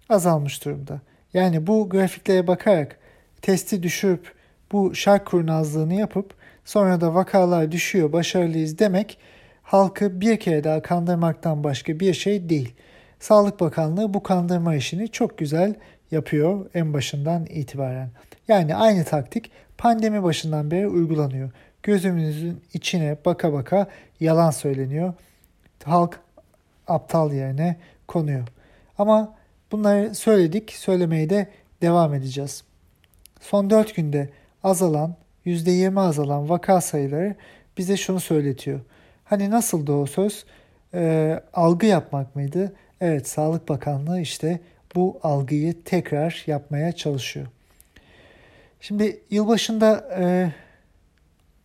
azalmış 0.10 0.65
durumda. 0.65 1.01
Yani 1.33 1.67
bu 1.67 1.89
grafiklere 1.89 2.47
bakarak 2.47 2.99
testi 3.41 3.83
düşürüp 3.83 4.33
bu 4.71 4.95
şark 4.95 5.25
kurnazlığını 5.25 5.93
yapıp 5.93 6.37
sonra 6.67 7.01
da 7.01 7.15
vakalar 7.15 7.71
düşüyor 7.71 8.13
başarılıyız 8.13 8.80
demek 8.80 9.17
halkı 9.63 10.21
bir 10.21 10.39
kere 10.39 10.63
daha 10.63 10.82
kandırmaktan 10.82 11.63
başka 11.63 11.99
bir 11.99 12.13
şey 12.13 12.49
değil. 12.49 12.73
Sağlık 13.19 13.60
Bakanlığı 13.60 14.13
bu 14.13 14.23
kandırma 14.23 14.75
işini 14.75 15.08
çok 15.08 15.38
güzel 15.38 15.75
yapıyor 16.12 16.65
en 16.73 16.93
başından 16.93 17.45
itibaren. 17.45 18.10
Yani 18.47 18.75
aynı 18.75 19.03
taktik 19.03 19.51
pandemi 19.77 20.23
başından 20.23 20.71
beri 20.71 20.88
uygulanıyor. 20.88 21.51
Gözümüzün 21.84 22.62
içine 22.73 23.17
baka 23.25 23.53
baka 23.53 23.88
yalan 24.19 24.51
söyleniyor. 24.51 25.13
Halk 25.84 26.19
aptal 26.88 27.34
yerine 27.34 27.75
konuyor. 28.08 28.47
Ama 28.97 29.36
bunları 29.71 30.15
söyledik, 30.15 30.71
söylemeye 30.71 31.30
de 31.30 31.47
devam 31.82 32.13
edeceğiz. 32.13 32.63
Son 33.41 33.69
4 33.69 33.95
günde 33.95 34.30
azalan, 34.63 35.15
%20 35.47 35.99
azalan 35.99 36.49
vaka 36.49 36.81
sayıları 36.81 37.36
bize 37.77 37.97
şunu 37.97 38.19
söyletiyor. 38.19 38.79
Hani 39.23 39.49
nasıldı 39.49 39.91
o 39.91 40.05
söz? 40.05 40.45
Ee, 40.93 41.39
algı 41.53 41.86
yapmak 41.86 42.36
mıydı? 42.36 42.75
Evet, 43.01 43.27
Sağlık 43.27 43.69
Bakanlığı 43.69 44.19
işte 44.21 44.60
bu 44.95 45.19
algıyı 45.23 45.83
tekrar 45.83 46.43
yapmaya 46.47 46.91
çalışıyor. 46.91 47.47
Şimdi 48.81 49.19
yılbaşında 49.29 50.10
e, 50.19 50.51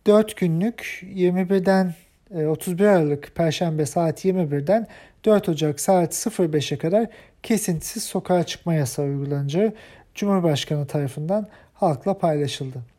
4 0.07 0.37
günlük 0.37 1.03
21'den 1.15 1.93
31 2.47 2.83
e, 2.83 2.89
Aralık 2.89 3.35
Perşembe 3.35 3.85
saat 3.85 4.25
21'den 4.25 4.87
4 5.25 5.49
Ocak 5.49 5.79
saat 5.79 6.13
05'e 6.13 6.77
kadar 6.77 7.07
kesintisiz 7.43 8.03
sokağa 8.03 8.43
çıkma 8.43 8.73
yasağı 8.73 9.05
uygulanacağı 9.05 9.73
Cumhurbaşkanı 10.15 10.87
tarafından 10.87 11.47
halkla 11.73 12.17
paylaşıldı. 12.17 12.92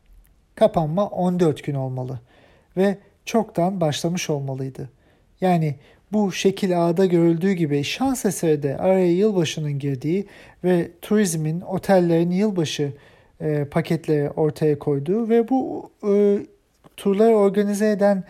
Kapanma 0.55 1.07
14 1.07 1.63
gün 1.63 1.75
olmalı 1.75 2.19
ve 2.77 2.97
çoktan 3.25 3.81
başlamış 3.81 4.29
olmalıydı. 4.29 4.89
Yani 5.41 5.75
bu 6.11 6.31
şekil 6.31 6.85
ağda 6.85 7.05
görüldüğü 7.05 7.51
gibi 7.51 7.83
şans 7.83 8.25
eseri 8.25 8.63
de 8.63 8.77
araya 8.77 9.11
yılbaşının 9.11 9.79
girdiği 9.79 10.25
ve 10.63 10.91
turizmin, 11.01 11.61
otellerin 11.61 12.31
yılbaşı 12.31 12.93
e, 13.41 13.65
paketleri 13.65 14.29
ortaya 14.29 14.79
koyduğu 14.79 15.29
ve 15.29 15.49
bu 15.49 15.91
e, 16.07 16.39
turları 16.97 17.35
organize 17.35 17.89
eden 17.91 18.23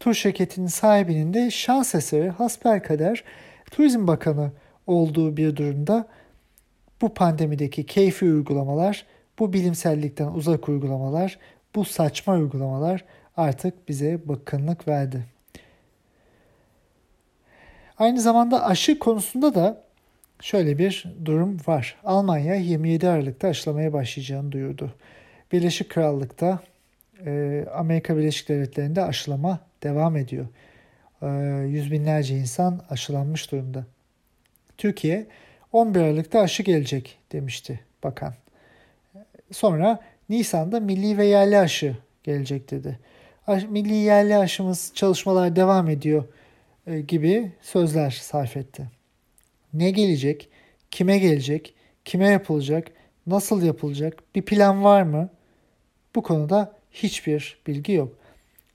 tur 0.00 0.14
şirketinin 0.14 0.66
sahibinin 0.66 1.34
de 1.34 1.50
şans 1.50 1.94
eseri 1.94 2.28
hasbelkader 2.28 3.24
Turizm 3.70 4.06
Bakanı 4.06 4.50
olduğu 4.86 5.36
bir 5.36 5.56
durumda 5.56 6.06
bu 7.02 7.14
pandemideki 7.14 7.86
keyfi 7.86 8.24
uygulamalar, 8.24 9.06
bu 9.38 9.52
bilimsellikten 9.52 10.26
uzak 10.26 10.68
uygulamalar, 10.68 11.38
bu 11.76 11.84
saçma 11.84 12.34
uygulamalar 12.34 13.04
artık 13.36 13.88
bize 13.88 14.28
bakınlık 14.28 14.88
verdi. 14.88 15.24
Aynı 17.98 18.20
zamanda 18.20 18.66
aşı 18.66 18.98
konusunda 18.98 19.54
da 19.54 19.82
şöyle 20.40 20.78
bir 20.78 21.04
durum 21.24 21.56
var. 21.66 21.96
Almanya 22.04 22.54
27 22.54 23.08
Aralık'ta 23.08 23.48
aşılamaya 23.48 23.92
başlayacağını 23.92 24.52
duyurdu. 24.52 24.94
Birleşik 25.52 25.90
Krallık'ta 25.90 26.60
e, 27.26 27.64
Amerika 27.74 28.16
Birleşik 28.16 28.48
Devletleri'nde 28.48 29.04
aşılama 29.04 29.60
devam 29.82 30.16
ediyor. 30.16 30.46
E, 31.22 31.26
yüz 31.66 31.92
binlerce 31.92 32.36
insan 32.36 32.80
aşılanmış 32.90 33.52
durumda. 33.52 33.86
Türkiye 34.78 35.26
11 35.72 36.00
Aralık'ta 36.00 36.40
aşı 36.40 36.62
gelecek 36.62 37.18
demişti 37.32 37.80
bakan. 38.04 38.34
Sonra 39.52 40.00
Nisan'da 40.28 40.80
milli 40.80 41.18
ve 41.18 41.26
yerli 41.26 41.58
aşı 41.58 41.96
gelecek 42.24 42.70
dedi. 42.70 42.98
Milli 43.68 43.94
yerli 43.94 44.36
aşımız 44.36 44.92
çalışmalar 44.94 45.56
devam 45.56 45.88
ediyor 45.88 46.24
e, 46.86 47.00
gibi 47.00 47.52
sözler 47.62 48.10
sarf 48.10 48.56
etti. 48.56 48.90
Ne 49.72 49.90
gelecek, 49.90 50.48
kime 50.90 51.18
gelecek, 51.18 51.74
kime 52.04 52.28
yapılacak, 52.28 52.92
nasıl 53.26 53.62
yapılacak, 53.62 54.22
bir 54.34 54.42
plan 54.42 54.84
var 54.84 55.02
mı? 55.02 55.28
Bu 56.14 56.22
konuda 56.22 56.72
hiçbir 56.90 57.58
bilgi 57.66 57.92
yok. 57.92 58.18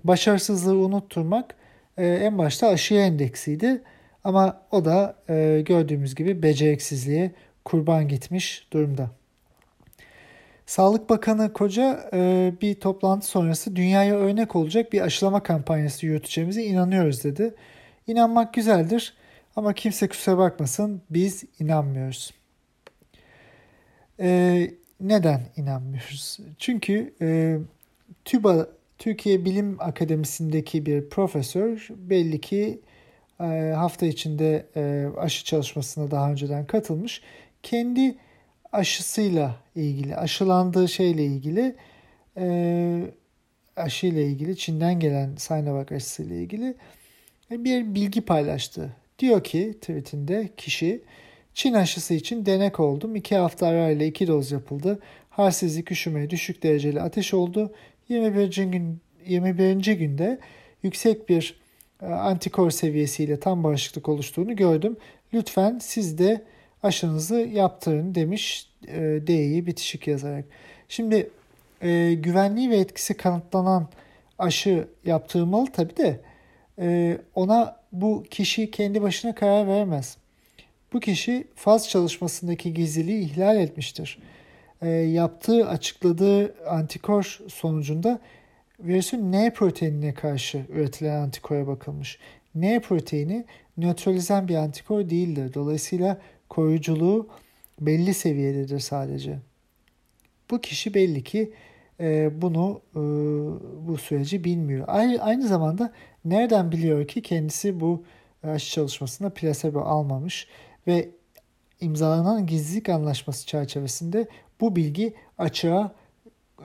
Başarısızlığı 0.03 0.77
unutturmak 0.77 1.55
e, 1.97 2.07
en 2.07 2.37
başta 2.37 2.67
aşıya 2.67 3.05
endeksiydi 3.05 3.81
ama 4.23 4.61
o 4.71 4.85
da 4.85 5.15
e, 5.29 5.61
gördüğümüz 5.65 6.15
gibi 6.15 6.43
beceriksizliğe 6.43 7.31
kurban 7.65 8.07
gitmiş 8.07 8.67
durumda. 8.73 9.20
Sağlık 10.71 11.09
Bakanı 11.09 11.53
Koca 11.53 12.09
e, 12.13 12.53
bir 12.61 12.75
toplantı 12.75 13.27
sonrası 13.27 13.75
dünyaya 13.75 14.15
örnek 14.15 14.55
olacak 14.55 14.93
bir 14.93 15.01
aşılama 15.01 15.43
kampanyası 15.43 16.05
yürüteceğimize 16.05 16.63
inanıyoruz 16.63 17.23
dedi. 17.23 17.53
İnanmak 18.07 18.53
güzeldir 18.53 19.13
ama 19.55 19.73
kimse 19.73 20.07
kusura 20.07 20.37
bakmasın 20.37 21.01
biz 21.09 21.43
inanmıyoruz. 21.59 22.33
E, 24.19 24.71
neden 25.01 25.41
inanmıyoruz? 25.57 26.39
Çünkü 26.57 27.13
e, 27.21 27.57
TÜBA 28.25 28.67
Türkiye 28.97 29.45
Bilim 29.45 29.77
Akademisi'ndeki 29.79 30.85
bir 30.85 31.09
profesör 31.09 31.87
belli 31.89 32.41
ki 32.41 32.79
hafta 33.75 34.05
içinde 34.05 34.65
aşı 35.17 35.45
çalışmasına 35.45 36.11
daha 36.11 36.31
önceden 36.31 36.65
katılmış. 36.65 37.21
Kendi 37.63 38.15
aşısıyla 38.71 39.55
ilgili, 39.75 40.15
aşılandığı 40.15 40.87
şeyle 40.87 41.25
ilgili 41.25 41.75
e, 42.37 43.03
aşıyla 43.75 44.21
ilgili 44.21 44.57
Çin'den 44.57 44.99
gelen 44.99 45.35
Sinovac 45.35 45.91
aşısıyla 45.91 46.35
ilgili 46.35 46.75
bir 47.51 47.95
bilgi 47.95 48.21
paylaştı. 48.21 48.95
Diyor 49.19 49.43
ki 49.43 49.77
tweetinde 49.81 50.49
kişi 50.57 51.01
Çin 51.53 51.73
aşısı 51.73 52.13
için 52.13 52.45
denek 52.45 52.79
oldum. 52.79 53.15
İki 53.15 53.35
hafta 53.35 53.67
arayla 53.67 54.05
iki 54.05 54.27
doz 54.27 54.51
yapıldı. 54.51 54.99
Halsizlik, 55.29 55.91
üşüme, 55.91 56.29
düşük 56.29 56.63
dereceli 56.63 57.01
ateş 57.01 57.33
oldu. 57.33 57.73
21. 58.09 58.57
gün 58.57 58.99
21. 59.27 59.95
günde 59.95 60.39
yüksek 60.83 61.29
bir 61.29 61.59
e, 62.01 62.05
antikor 62.05 62.71
seviyesiyle 62.71 63.39
tam 63.39 63.63
bağışıklık 63.63 64.09
oluştuğunu 64.09 64.55
gördüm. 64.55 64.97
Lütfen 65.33 65.79
siz 65.81 66.17
de 66.17 66.41
aşınızı 66.83 67.35
yaptırın 67.35 68.15
demiş 68.15 68.69
e, 68.87 68.99
D'yi 69.27 69.65
bitişik 69.65 70.07
yazarak. 70.07 70.45
Şimdi 70.89 71.29
e, 71.81 72.13
güvenliği 72.13 72.69
ve 72.69 72.77
etkisi 72.77 73.13
kanıtlanan 73.13 73.87
aşı 74.39 74.87
yaptırmalı 75.05 75.65
tabi 75.71 75.97
de 75.97 76.19
e, 76.79 77.17
ona 77.35 77.81
bu 77.91 78.23
kişi 78.29 78.71
kendi 78.71 79.01
başına 79.01 79.35
karar 79.35 79.67
veremez. 79.67 80.17
Bu 80.93 80.99
kişi 80.99 81.47
faz 81.55 81.89
çalışmasındaki 81.89 82.73
gizliliği 82.73 83.25
ihlal 83.25 83.57
etmiştir. 83.57 84.19
E, 84.81 84.89
yaptığı, 84.89 85.67
açıkladığı 85.67 86.67
antikor 86.67 87.39
sonucunda 87.47 88.19
virüsün 88.79 89.31
N 89.31 89.53
proteinine 89.53 90.13
karşı 90.13 90.65
üretilen 90.69 91.21
antikora 91.21 91.67
bakılmış. 91.67 92.19
N 92.55 92.79
proteini 92.79 93.45
nötralizen 93.77 94.47
bir 94.47 94.55
antikor 94.55 95.09
değildir. 95.09 95.53
Dolayısıyla 95.53 96.17
koruyuculuğu 96.51 97.27
belli 97.81 98.13
seviyededir 98.13 98.79
sadece. 98.79 99.39
Bu 100.51 100.61
kişi 100.61 100.93
belli 100.93 101.23
ki 101.23 101.53
e, 101.99 102.41
bunu 102.41 102.81
e, 102.91 102.99
bu 103.87 103.97
süreci 103.97 104.43
bilmiyor. 104.43 104.85
Aynı, 104.87 105.47
zamanda 105.47 105.93
nereden 106.25 106.71
biliyor 106.71 107.07
ki 107.07 107.21
kendisi 107.21 107.79
bu 107.79 108.03
aşı 108.43 108.71
çalışmasında 108.71 109.29
plasebo 109.29 109.79
almamış 109.79 110.47
ve 110.87 111.09
imzalanan 111.81 112.47
gizlilik 112.47 112.89
anlaşması 112.89 113.47
çerçevesinde 113.47 114.27
bu 114.61 114.75
bilgi 114.75 115.13
açığa 115.37 115.95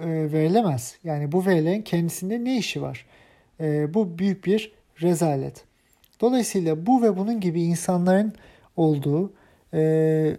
e, 0.01 0.07
verilemez. 0.09 0.99
Yani 1.05 1.33
bu 1.33 1.47
verilerin 1.47 1.83
kendisinde 1.83 2.45
ne 2.45 2.59
işi 2.59 2.83
var? 2.83 3.07
Bu 3.95 4.19
büyük 4.19 4.47
bir 4.47 4.73
rezalet. 5.03 5.65
Dolayısıyla 6.21 6.87
bu 6.87 7.03
ve 7.03 7.17
bunun 7.17 7.41
gibi 7.41 7.63
insanların 7.63 8.33
olduğu, 8.77 9.33
e, 9.77 10.37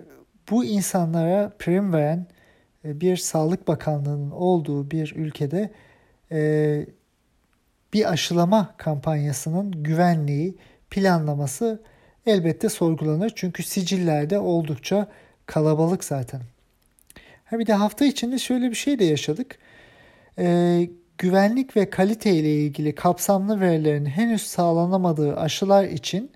bu 0.52 0.66
insanlara 0.66 1.54
prim 1.60 1.94
veren 1.94 2.28
e, 2.86 3.02
bir 3.02 3.18
Sağlık 3.18 3.68
Bakanlığı'nın 3.68 4.32
olduğu 4.32 4.92
bir 4.92 5.14
ülkede 5.16 5.72
e, 6.32 6.86
bir 7.94 8.12
aşılama 8.12 8.76
kampanyasının 8.78 9.84
güvenliği, 9.84 10.56
planlaması 10.90 11.82
elbette 12.26 12.70
sorgulanır. 12.70 13.32
Çünkü 13.36 13.64
sicillerde 13.64 14.40
oldukça 14.40 15.08
kalabalık 15.46 16.04
zaten. 16.04 16.42
Ha 17.46 17.60
bir 17.60 17.66
de 17.66 17.74
hafta 17.74 18.06
içinde 18.06 18.38
şöyle 18.38 18.70
bir 18.70 18.76
şey 18.76 19.00
de 19.00 19.06
yaşadık. 19.06 19.58
Ee, 20.40 20.90
güvenlik 21.18 21.78
ve 21.78 21.90
kalite 21.90 22.32
ile 22.32 22.56
ilgili 22.56 22.96
kapsamlı 22.96 23.62
verilerin 23.62 24.06
henüz 24.06 24.42
sağlanamadığı 24.42 25.38
aşılar 25.38 25.84
için 25.84 26.32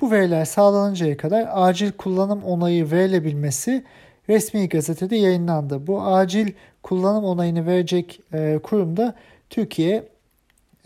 bu 0.00 0.10
veriler 0.10 0.44
sağlanıncaya 0.44 1.16
kadar 1.16 1.48
acil 1.52 1.92
kullanım 1.92 2.44
onayı 2.44 2.90
verilebilmesi 2.90 3.84
resmi 4.28 4.68
gazetede 4.68 5.16
yayınlandı. 5.16 5.86
Bu 5.86 6.02
acil 6.02 6.52
kullanım 6.82 7.24
onayını 7.24 7.66
verecek 7.66 8.20
e, 8.32 8.58
kurum 8.62 8.96
da 8.96 9.14
Türkiye 9.50 10.08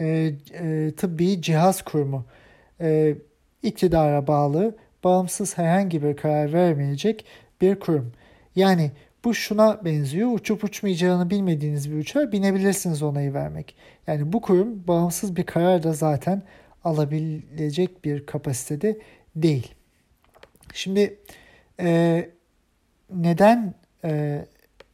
e, 0.00 0.06
e, 0.06 0.92
Tıbbi 0.96 1.42
Cihaz 1.42 1.82
Kurumu. 1.82 2.24
E, 2.80 3.14
iktidara 3.62 4.26
bağlı, 4.26 4.76
bağımsız 5.04 5.58
herhangi 5.58 6.02
bir 6.02 6.16
karar 6.16 6.52
vermeyecek 6.52 7.24
bir 7.60 7.80
kurum. 7.80 8.12
Yani 8.56 8.90
bu 9.24 9.34
şuna 9.34 9.84
benziyor. 9.84 10.32
Uçup 10.32 10.64
uçmayacağını 10.64 11.30
bilmediğiniz 11.30 11.90
bir 11.90 11.96
uçağa 11.96 12.32
binebilirsiniz 12.32 13.02
onayı 13.02 13.34
vermek. 13.34 13.74
Yani 14.06 14.32
bu 14.32 14.40
kurum 14.40 14.86
bağımsız 14.86 15.36
bir 15.36 15.46
karar 15.46 15.82
da 15.82 15.92
zaten 15.92 16.42
alabilecek 16.88 18.04
bir 18.04 18.26
kapasitede 18.26 18.98
değil. 19.36 19.74
Şimdi 20.74 21.18
e, 21.80 22.30
neden 23.14 23.74
e, 24.04 24.44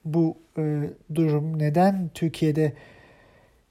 bu 0.05 0.37
e, 0.59 0.81
durum, 1.15 1.59
neden 1.59 2.11
Türkiye'de 2.15 2.73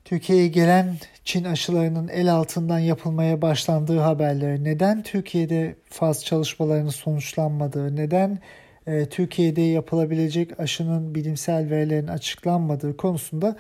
Türkiye'ye 0.06 0.48
gelen 0.48 0.96
Çin 1.24 1.44
aşılarının 1.44 2.08
el 2.08 2.34
altından 2.34 2.80
yapılmaya 2.80 3.42
başlandığı 3.42 4.00
haberleri, 4.00 4.64
neden 4.64 5.04
Türkiye'de 5.04 5.76
faz 5.90 6.26
çalışmalarının 6.26 6.90
sonuçlanmadığı, 6.90 7.96
neden 7.96 8.40
e, 8.88 9.06
Türkiye'de 9.06 9.62
yapılabilecek 9.62 10.60
aşının 10.60 11.16
bilimsel 11.16 11.70
verilerin 11.70 12.08
açıklanmadığı 12.08 12.98
konusunda 12.98 13.56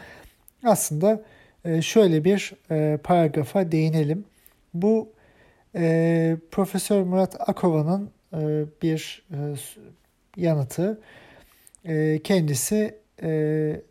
aslında 0.63 1.21
e, 1.65 1.82
şöyle 1.82 2.23
bir 2.23 2.54
e, 2.71 2.97
paragrafa 2.97 3.71
değinelim. 3.71 4.26
Bu 4.73 5.13
e, 5.75 6.38
Profesör 6.51 7.01
Murat 7.01 7.49
Akova'nın 7.49 8.12
e, 8.33 8.65
bir 8.81 9.25
e, 9.31 9.38
yanıtı. 10.38 11.01
E, 11.86 12.19
kendisi 12.23 12.95
e, 13.23 13.81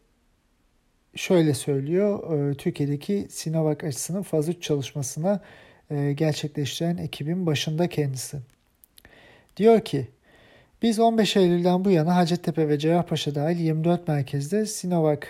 şöyle 1.14 1.54
söylüyor. 1.54 2.38
E, 2.50 2.54
Türkiye'deki 2.54 3.26
Sinovac 3.30 3.84
aşısının 3.84 4.22
faz 4.22 4.48
3 4.48 4.62
çalışmasına 4.62 5.40
e, 5.90 6.12
gerçekleştiren 6.12 6.96
ekibin 6.96 7.46
başında 7.46 7.88
kendisi. 7.88 8.38
Diyor 9.56 9.80
ki 9.80 10.08
biz 10.82 10.98
15 10.98 11.36
Eylül'den 11.36 11.84
bu 11.84 11.90
yana 11.90 12.16
Hacettepe 12.16 12.68
ve 12.68 12.78
Cerrahpaşa 12.78 13.34
dahil 13.34 13.58
24 13.58 14.08
merkezde 14.08 14.66
Sinovac 14.66 15.20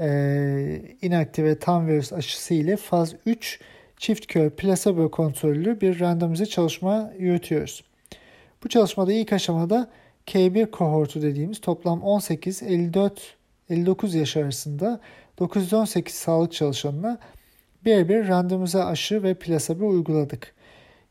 e, 0.00 0.82
inaktive 1.02 1.58
tam 1.58 1.86
virüs 1.86 2.12
aşısı 2.12 2.54
ile 2.54 2.76
faz 2.76 3.14
3 3.26 3.60
çift 3.96 4.26
kör 4.26 4.50
plasebo 4.50 5.10
kontrollü 5.10 5.80
bir 5.80 6.00
randomize 6.00 6.46
çalışma 6.46 7.12
yürütüyoruz. 7.18 7.84
Bu 8.64 8.68
çalışmada 8.68 9.12
ilk 9.12 9.32
aşamada 9.32 9.90
K1 10.26 10.70
kohortu 10.70 11.22
dediğimiz 11.22 11.60
toplam 11.60 12.02
18, 12.02 12.62
54, 12.62 13.36
59 13.70 14.14
yaş 14.14 14.36
arasında 14.36 15.00
918 15.38 16.14
sağlık 16.14 16.52
çalışanına 16.52 17.18
bir 17.84 18.28
randomize 18.28 18.84
aşı 18.84 19.22
ve 19.22 19.34
plasebo 19.34 19.88
uyguladık. 19.88 20.54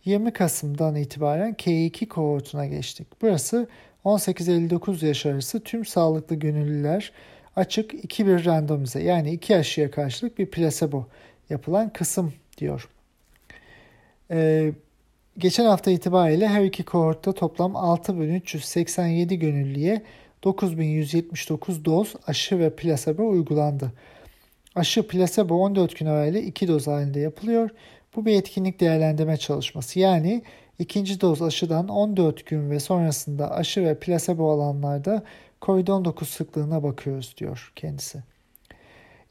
20 0.06 0.34
Kasım'dan 0.34 0.96
itibaren 0.96 1.54
K2 1.54 2.08
kohortuna 2.08 2.66
geçtik. 2.66 3.08
Burası 3.22 3.68
18-59 4.06 5.06
yaş 5.06 5.26
arası 5.26 5.60
tüm 5.60 5.86
sağlıklı 5.86 6.36
gönüllüler 6.36 7.12
açık 7.56 7.94
2-1 7.94 8.46
randomize 8.46 9.04
yani 9.04 9.32
2 9.32 9.56
aşıya 9.56 9.92
karşılık 9.92 10.38
bir 10.38 10.52
plasebo 10.52 11.08
yapılan 11.50 11.94
kısım 11.94 12.34
diyor. 12.58 12.90
Ee, 14.32 14.72
geçen 15.38 15.66
hafta 15.66 15.92
itibariyle 15.92 16.48
her 16.48 16.64
iki 16.64 16.84
kohortta 16.84 17.34
toplam 17.34 17.76
6387 17.76 19.40
gönüllüye 19.40 20.02
9179 20.44 21.86
doz 21.86 22.14
aşı 22.28 22.60
ve 22.60 22.76
plasebo 22.76 23.28
uygulandı. 23.28 23.92
Aşı 24.76 25.08
plasebo 25.08 25.56
14 25.56 26.00
gün 26.00 26.06
arayla 26.06 26.40
2 26.40 26.68
doz 26.68 26.88
halinde 26.88 27.20
yapılıyor. 27.20 27.70
Bu 28.16 28.26
bir 28.26 28.36
etkinlik 28.36 28.80
değerlendirme 28.80 29.38
çalışması. 29.38 30.00
Yani 30.00 30.44
ikinci 30.80 31.22
doz 31.22 31.42
aşıdan 31.42 31.88
14 31.88 32.46
gün 32.46 32.70
ve 32.70 32.80
sonrasında 32.80 33.52
aşı 33.52 33.84
ve 33.84 34.00
plasebo 34.00 34.52
alanlarda 34.52 35.24
COVID-19 35.62 36.26
sıklığına 36.26 36.84
bakıyoruz 36.84 37.36
diyor 37.38 37.72
kendisi. 37.76 38.35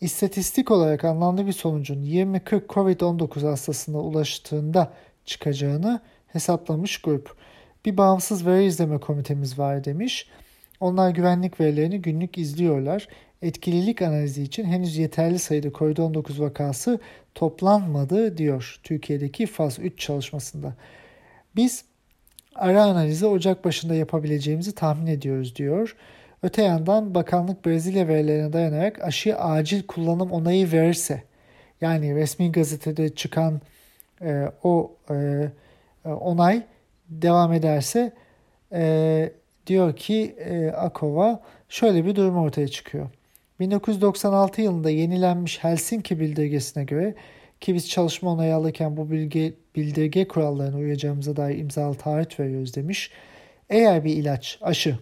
İstatistik 0.04 0.70
olarak 0.70 1.04
anlamlı 1.04 1.46
bir 1.46 1.52
sonucun 1.52 2.02
20-40 2.02 2.66
COVID-19 2.66 3.48
hastasına 3.48 3.98
ulaştığında 3.98 4.92
çıkacağını 5.24 6.00
hesaplamış 6.26 7.02
grup. 7.02 7.36
Bir 7.84 7.96
bağımsız 7.96 8.46
veri 8.46 8.64
izleme 8.64 8.98
komitemiz 8.98 9.58
var 9.58 9.84
demiş. 9.84 10.28
Onlar 10.80 11.10
güvenlik 11.10 11.60
verilerini 11.60 12.02
günlük 12.02 12.38
izliyorlar. 12.38 13.08
Etkililik 13.42 14.02
analizi 14.02 14.42
için 14.42 14.64
henüz 14.64 14.96
yeterli 14.96 15.38
sayıda 15.38 15.68
COVID-19 15.68 16.40
vakası 16.40 17.00
toplanmadı 17.34 18.38
diyor 18.38 18.80
Türkiye'deki 18.82 19.46
faz 19.46 19.78
3 19.78 19.98
çalışmasında. 19.98 20.74
Biz 21.56 21.84
ara 22.54 22.82
analizi 22.82 23.26
Ocak 23.26 23.64
başında 23.64 23.94
yapabileceğimizi 23.94 24.74
tahmin 24.74 25.06
ediyoruz 25.06 25.56
diyor. 25.56 25.96
Öte 26.44 26.62
yandan 26.62 27.14
bakanlık 27.14 27.66
Brezilya 27.66 28.08
verilerine 28.08 28.52
dayanarak 28.52 29.02
aşı 29.02 29.36
acil 29.36 29.82
kullanım 29.82 30.32
onayı 30.32 30.72
verirse 30.72 31.22
yani 31.80 32.14
resmi 32.14 32.52
gazetede 32.52 33.14
çıkan 33.14 33.60
e, 34.22 34.48
o 34.62 34.96
e, 35.10 35.14
e 36.04 36.08
onay 36.08 36.62
devam 37.08 37.52
ederse 37.52 38.12
e, 38.72 39.32
diyor 39.66 39.96
ki 39.96 40.36
e, 40.38 40.68
Akova 40.68 41.40
şöyle 41.68 42.04
bir 42.04 42.16
durum 42.16 42.36
ortaya 42.36 42.68
çıkıyor. 42.68 43.10
1996 43.60 44.62
yılında 44.62 44.90
yenilenmiş 44.90 45.64
Helsinki 45.64 46.20
bildirgesine 46.20 46.84
göre 46.84 47.14
ki 47.60 47.74
biz 47.74 47.88
çalışma 47.88 48.30
onayı 48.30 48.54
alırken 48.54 48.96
bu 48.96 49.10
bilgi, 49.10 49.54
bildirge 49.76 50.28
kurallarına 50.28 50.76
uyacağımıza 50.76 51.36
dair 51.36 51.58
imzalı 51.58 51.94
taahhüt 51.94 52.40
veriyoruz 52.40 52.76
demiş. 52.76 53.10
Eğer 53.70 54.04
bir 54.04 54.16
ilaç, 54.16 54.58
aşı 54.62 54.98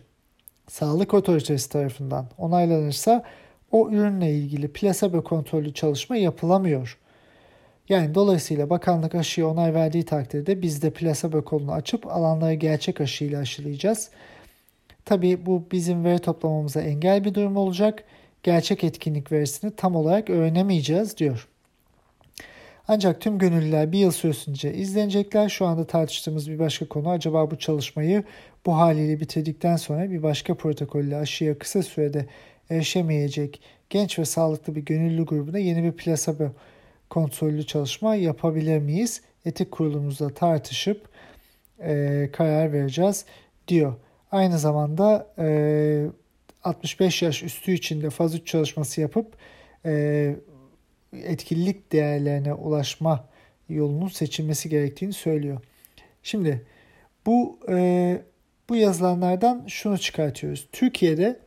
sağlık 0.68 1.14
otoritesi 1.14 1.68
tarafından 1.68 2.26
onaylanırsa 2.38 3.24
o 3.70 3.90
ürünle 3.90 4.32
ilgili 4.34 4.68
plasebo 4.68 5.24
kontrollü 5.24 5.74
çalışma 5.74 6.16
yapılamıyor. 6.16 6.98
Yani 7.88 8.14
dolayısıyla 8.14 8.70
bakanlık 8.70 9.14
aşıya 9.14 9.46
onay 9.48 9.74
verdiği 9.74 10.04
takdirde 10.04 10.62
biz 10.62 10.82
de 10.82 10.90
plasebo 10.90 11.44
kolunu 11.44 11.72
açıp 11.72 12.06
alanları 12.06 12.54
gerçek 12.54 13.00
aşıyla 13.00 13.40
aşılayacağız. 13.40 14.10
Tabi 15.04 15.46
bu 15.46 15.64
bizim 15.72 16.04
veri 16.04 16.18
toplamamıza 16.18 16.80
engel 16.80 17.24
bir 17.24 17.34
durum 17.34 17.56
olacak. 17.56 18.04
Gerçek 18.42 18.84
etkinlik 18.84 19.32
verisini 19.32 19.76
tam 19.76 19.96
olarak 19.96 20.30
öğrenemeyeceğiz 20.30 21.16
diyor. 21.18 21.48
Ancak 22.88 23.20
tüm 23.20 23.38
gönüllüler 23.38 23.92
bir 23.92 23.98
yıl 23.98 24.10
süresince 24.10 24.74
izlenecekler. 24.74 25.48
Şu 25.48 25.66
anda 25.66 25.86
tartıştığımız 25.86 26.50
bir 26.50 26.58
başka 26.58 26.88
konu 26.88 27.10
acaba 27.10 27.50
bu 27.50 27.58
çalışmayı 27.58 28.24
bu 28.66 28.76
haliyle 28.76 29.20
bitirdikten 29.20 29.76
sonra 29.76 30.10
bir 30.10 30.22
başka 30.22 30.54
protokolle 30.54 31.16
aşıya 31.16 31.58
kısa 31.58 31.82
sürede 31.82 32.26
erişemeyecek 32.70 33.60
genç 33.90 34.18
ve 34.18 34.24
sağlıklı 34.24 34.74
bir 34.74 34.80
gönüllü 34.80 35.24
grubuna 35.26 35.58
yeni 35.58 35.84
bir 35.84 35.92
plasebo 35.92 36.44
kontrollü 37.10 37.66
çalışma 37.66 38.14
yapabilir 38.14 38.78
miyiz? 38.78 39.22
Etik 39.44 39.70
kurulumuzda 39.70 40.28
tartışıp 40.28 41.08
e, 41.80 42.28
karar 42.32 42.72
vereceğiz 42.72 43.24
diyor. 43.68 43.94
Aynı 44.32 44.58
zamanda 44.58 45.26
e, 45.38 46.06
65 46.64 47.22
yaş 47.22 47.42
üstü 47.42 47.72
için 47.72 48.02
de 48.02 48.10
faz 48.10 48.34
3 48.34 48.46
çalışması 48.46 49.00
yapıp 49.00 49.26
e, 49.84 50.34
etkililik 51.12 51.92
değerlerine 51.92 52.54
ulaşma 52.54 53.28
yolunun 53.68 54.08
seçilmesi 54.08 54.68
gerektiğini 54.68 55.12
söylüyor. 55.12 55.60
Şimdi 56.22 56.66
bu 57.26 57.58
e, 57.68 58.18
bu 58.68 58.76
yazılanlardan 58.76 59.64
şunu 59.66 59.98
çıkartıyoruz. 59.98 60.68
Türkiye'de 60.72 61.40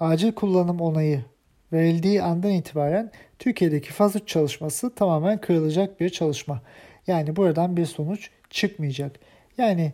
acil 0.00 0.32
kullanım 0.32 0.80
onayı 0.80 1.24
verildiği 1.72 2.22
andan 2.22 2.50
itibaren 2.50 3.10
Türkiye'deki 3.38 3.92
faz 3.92 4.16
3 4.16 4.28
çalışması 4.28 4.94
tamamen 4.94 5.40
kırılacak 5.40 6.00
bir 6.00 6.08
çalışma. 6.08 6.62
Yani 7.06 7.36
buradan 7.36 7.76
bir 7.76 7.86
sonuç 7.86 8.30
çıkmayacak. 8.50 9.20
Yani 9.58 9.92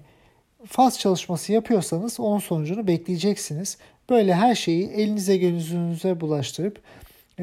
faz 0.66 0.98
çalışması 0.98 1.52
yapıyorsanız 1.52 2.20
onun 2.20 2.38
sonucunu 2.38 2.86
bekleyeceksiniz. 2.86 3.78
Böyle 4.10 4.34
her 4.34 4.54
şeyi 4.54 4.88
elinize 4.88 5.36
gözünüze 5.36 6.20
bulaştırıp 6.20 6.80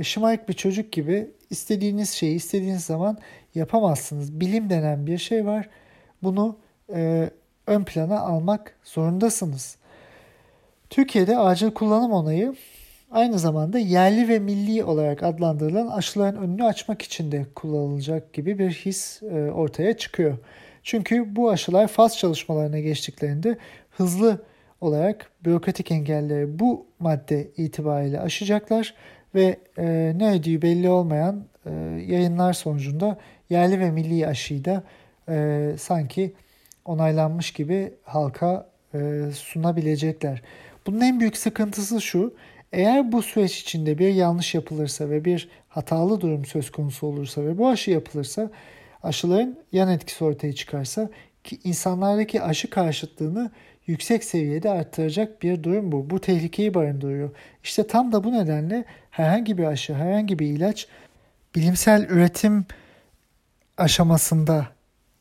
şımarık 0.01 0.49
bir 0.49 0.53
çocuk 0.53 0.91
gibi 0.91 1.31
istediğiniz 1.49 2.09
şeyi 2.09 2.35
istediğiniz 2.35 2.85
zaman 2.85 3.17
yapamazsınız. 3.55 4.39
Bilim 4.39 4.69
denen 4.69 5.07
bir 5.07 5.17
şey 5.17 5.45
var. 5.45 5.69
Bunu 6.23 6.57
e, 6.93 7.29
ön 7.67 7.83
plana 7.83 8.19
almak 8.19 8.75
zorundasınız. 8.83 9.77
Türkiye'de 10.89 11.37
acil 11.37 11.71
kullanım 11.71 12.11
onayı 12.11 12.55
aynı 13.11 13.39
zamanda 13.39 13.79
yerli 13.79 14.27
ve 14.27 14.39
milli 14.39 14.83
olarak 14.83 15.23
adlandırılan 15.23 15.87
aşıların 15.87 16.41
önünü 16.43 16.63
açmak 16.63 17.01
için 17.01 17.31
de 17.31 17.45
kullanılacak 17.55 18.33
gibi 18.33 18.59
bir 18.59 18.71
his 18.71 19.23
e, 19.23 19.51
ortaya 19.51 19.97
çıkıyor. 19.97 20.37
Çünkü 20.83 21.35
bu 21.35 21.49
aşılar 21.49 21.87
faz 21.87 22.17
çalışmalarına 22.17 22.79
geçtiklerinde 22.79 23.57
hızlı 23.89 24.41
olarak 24.81 25.31
bürokratik 25.45 25.91
engelleri 25.91 26.59
bu 26.59 26.85
madde 26.99 27.51
itibariyle 27.57 28.19
aşacaklar 28.19 28.93
ve 29.35 29.57
e, 29.77 30.13
ne 30.17 30.31
ödüğü 30.31 30.61
belli 30.61 30.89
olmayan 30.89 31.45
e, 31.65 31.71
yayınlar 32.07 32.53
sonucunda 32.53 33.17
yerli 33.49 33.79
ve 33.79 33.91
milli 33.91 34.27
aşıyı 34.27 34.65
da 34.65 34.83
e, 35.29 35.69
sanki 35.79 36.33
onaylanmış 36.85 37.51
gibi 37.51 37.93
halka 38.03 38.69
e, 38.93 39.21
sunabilecekler. 39.33 40.41
Bunun 40.87 41.01
en 41.01 41.19
büyük 41.19 41.37
sıkıntısı 41.37 42.01
şu. 42.01 42.33
Eğer 42.71 43.11
bu 43.11 43.21
süreç 43.21 43.61
içinde 43.61 43.97
bir 43.97 44.09
yanlış 44.09 44.55
yapılırsa 44.55 45.09
ve 45.09 45.25
bir 45.25 45.49
hatalı 45.69 46.21
durum 46.21 46.45
söz 46.45 46.71
konusu 46.71 47.07
olursa 47.07 47.45
ve 47.45 47.57
bu 47.57 47.67
aşı 47.67 47.91
yapılırsa 47.91 48.51
aşıların 49.03 49.57
yan 49.71 49.89
etkisi 49.89 50.23
ortaya 50.23 50.53
çıkarsa 50.53 51.09
ki 51.43 51.59
insanlardaki 51.63 52.41
aşı 52.41 52.69
karşıtlığını 52.69 53.51
yüksek 53.87 54.23
seviyede 54.23 54.69
arttıracak 54.69 55.41
bir 55.41 55.63
durum 55.63 55.91
bu. 55.91 56.09
Bu 56.09 56.21
tehlikeyi 56.21 56.73
barındırıyor. 56.73 57.29
İşte 57.63 57.87
tam 57.87 58.11
da 58.11 58.23
bu 58.23 58.31
nedenle 58.31 58.85
herhangi 59.13 59.57
bir 59.57 59.63
aşı, 59.63 59.93
herhangi 59.93 60.39
bir 60.39 60.47
ilaç 60.47 60.87
bilimsel 61.55 62.05
üretim 62.09 62.65
aşamasında 63.77 64.67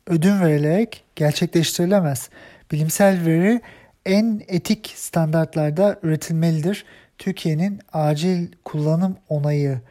ödün 0.07 0.41
verilerek 0.41 1.03
gerçekleştirilemez. 1.15 2.29
Bilimsel 2.71 3.25
veri 3.25 3.61
en 4.05 4.41
etik 4.47 4.93
standartlarda 4.95 5.99
üretilmelidir. 6.03 6.85
Türkiye'nin 7.17 7.79
acil 7.93 8.47
kullanım 8.65 9.17
onayı 9.29 9.81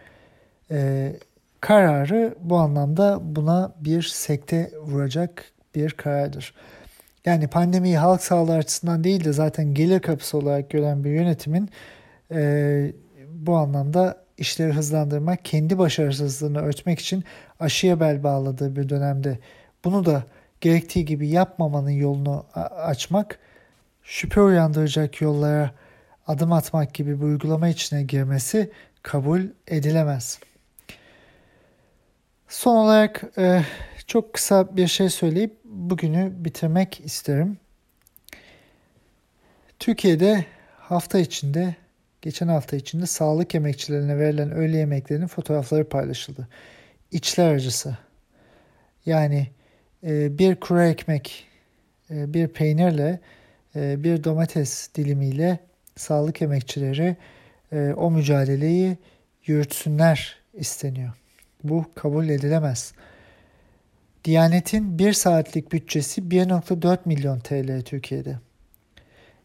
e, 0.70 1.12
kararı 1.60 2.34
bu 2.40 2.56
anlamda 2.56 3.18
buna 3.22 3.72
bir 3.80 4.02
sekte 4.02 4.70
vuracak 4.82 5.44
bir 5.74 5.90
karardır. 5.90 6.54
Yani 7.24 7.48
pandemiyi 7.48 7.98
halk 7.98 8.22
sağlığı 8.22 8.56
açısından 8.56 9.04
değil 9.04 9.24
de 9.24 9.32
zaten 9.32 9.74
gelir 9.74 10.00
kapısı 10.00 10.38
olarak 10.38 10.70
gören 10.70 11.04
bir 11.04 11.10
yönetimin 11.10 11.70
e, 12.30 12.92
bu 13.46 13.56
anlamda 13.56 14.24
işleri 14.38 14.72
hızlandırmak, 14.72 15.44
kendi 15.44 15.78
başarısızlığını 15.78 16.60
örtmek 16.60 16.98
için 16.98 17.24
aşıya 17.60 18.00
bel 18.00 18.22
bağladığı 18.22 18.76
bir 18.76 18.88
dönemde 18.88 19.38
bunu 19.84 20.06
da 20.06 20.24
gerektiği 20.60 21.04
gibi 21.04 21.28
yapmamanın 21.28 21.90
yolunu 21.90 22.46
açmak, 22.76 23.38
şüphe 24.02 24.40
uyandıracak 24.40 25.20
yollara 25.20 25.70
adım 26.26 26.52
atmak 26.52 26.94
gibi 26.94 27.20
bir 27.20 27.24
uygulama 27.24 27.68
içine 27.68 28.02
girmesi 28.02 28.70
kabul 29.02 29.42
edilemez. 29.66 30.38
Son 32.48 32.76
olarak 32.76 33.24
e, 33.38 33.62
çok 34.06 34.32
kısa 34.32 34.76
bir 34.76 34.86
şey 34.86 35.08
söyleyip 35.08 35.56
bugünü 35.64 36.32
bitirmek 36.36 37.00
isterim. 37.00 37.58
Türkiye'de 39.78 40.44
hafta 40.78 41.18
içinde, 41.18 41.74
geçen 42.22 42.48
hafta 42.48 42.76
içinde 42.76 43.06
sağlık 43.06 43.54
emekçilerine 43.54 44.18
verilen 44.18 44.50
öğle 44.52 44.76
yemeklerinin 44.76 45.26
fotoğrafları 45.26 45.88
paylaşıldı. 45.88 46.48
İçler 47.10 47.54
acısı. 47.54 47.96
Yani 49.06 49.48
e, 50.04 50.38
bir 50.38 50.56
kuru 50.56 50.82
ekmek, 50.82 51.46
e, 52.10 52.34
bir 52.34 52.48
peynirle, 52.48 53.20
e, 53.76 54.04
bir 54.04 54.24
domates 54.24 54.94
dilimiyle 54.94 55.58
sağlık 55.96 56.42
emekçileri 56.42 57.16
e, 57.72 57.92
o 57.96 58.10
mücadeleyi 58.10 58.96
yürütsünler 59.46 60.38
isteniyor. 60.54 61.12
Bu 61.64 61.84
kabul 61.94 62.28
edilemez. 62.28 62.92
Diyanet'in 64.24 64.98
bir 64.98 65.12
saatlik 65.12 65.72
bütçesi 65.72 66.20
1.4 66.20 66.98
milyon 67.04 67.40
TL 67.40 67.82
Türkiye'de. 67.82 68.38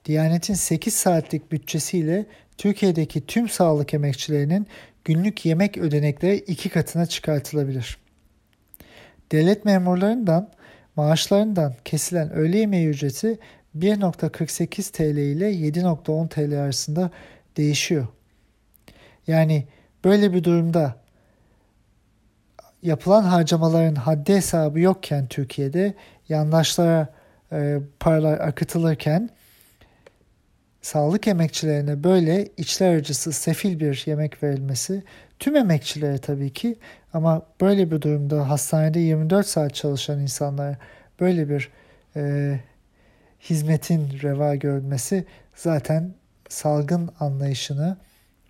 Diyanet'in 0.07 0.53
8 0.53 0.93
saatlik 0.93 1.51
bütçesiyle 1.51 2.25
Türkiye'deki 2.57 3.25
tüm 3.25 3.49
sağlık 3.49 3.93
emekçilerinin 3.93 4.67
günlük 5.05 5.45
yemek 5.45 5.77
ödenekleri 5.77 6.35
iki 6.35 6.69
katına 6.69 7.05
çıkartılabilir. 7.05 7.97
Devlet 9.31 9.65
memurlarından 9.65 10.49
maaşlarından 10.95 11.73
kesilen 11.85 12.31
öğle 12.31 12.57
yemeği 12.57 12.87
ücreti 12.87 13.39
1.48 13.77 14.91
TL 14.91 15.17
ile 15.17 15.51
7.10 15.51 16.29
TL 16.29 16.61
arasında 16.61 17.11
değişiyor. 17.57 18.07
Yani 19.27 19.67
böyle 20.05 20.33
bir 20.33 20.43
durumda 20.43 20.95
yapılan 22.83 23.23
harcamaların 23.23 23.95
haddi 23.95 24.35
hesabı 24.35 24.79
yokken 24.79 25.27
Türkiye'de 25.27 25.93
yandaşlara 26.29 27.07
e, 27.51 27.79
paralar 27.99 28.39
akıtılırken 28.39 29.29
sağlık 30.87 31.27
emekçilerine 31.27 32.03
böyle 32.03 32.47
içler 32.57 32.95
acısı 32.95 33.31
sefil 33.31 33.79
bir 33.79 34.03
yemek 34.05 34.43
verilmesi 34.43 35.03
tüm 35.39 35.55
emekçilere 35.55 36.17
tabii 36.17 36.53
ki 36.53 36.75
ama 37.13 37.41
böyle 37.61 37.91
bir 37.91 38.01
durumda 38.01 38.49
hastanede 38.49 38.99
24 38.99 39.47
saat 39.47 39.75
çalışan 39.75 40.19
insanlara 40.19 40.77
böyle 41.19 41.49
bir 41.49 41.71
e, 42.15 42.53
hizmetin 43.41 44.19
reva 44.23 44.55
görmesi 44.55 45.25
zaten 45.55 46.13
salgın 46.49 47.09
anlayışını 47.19 47.97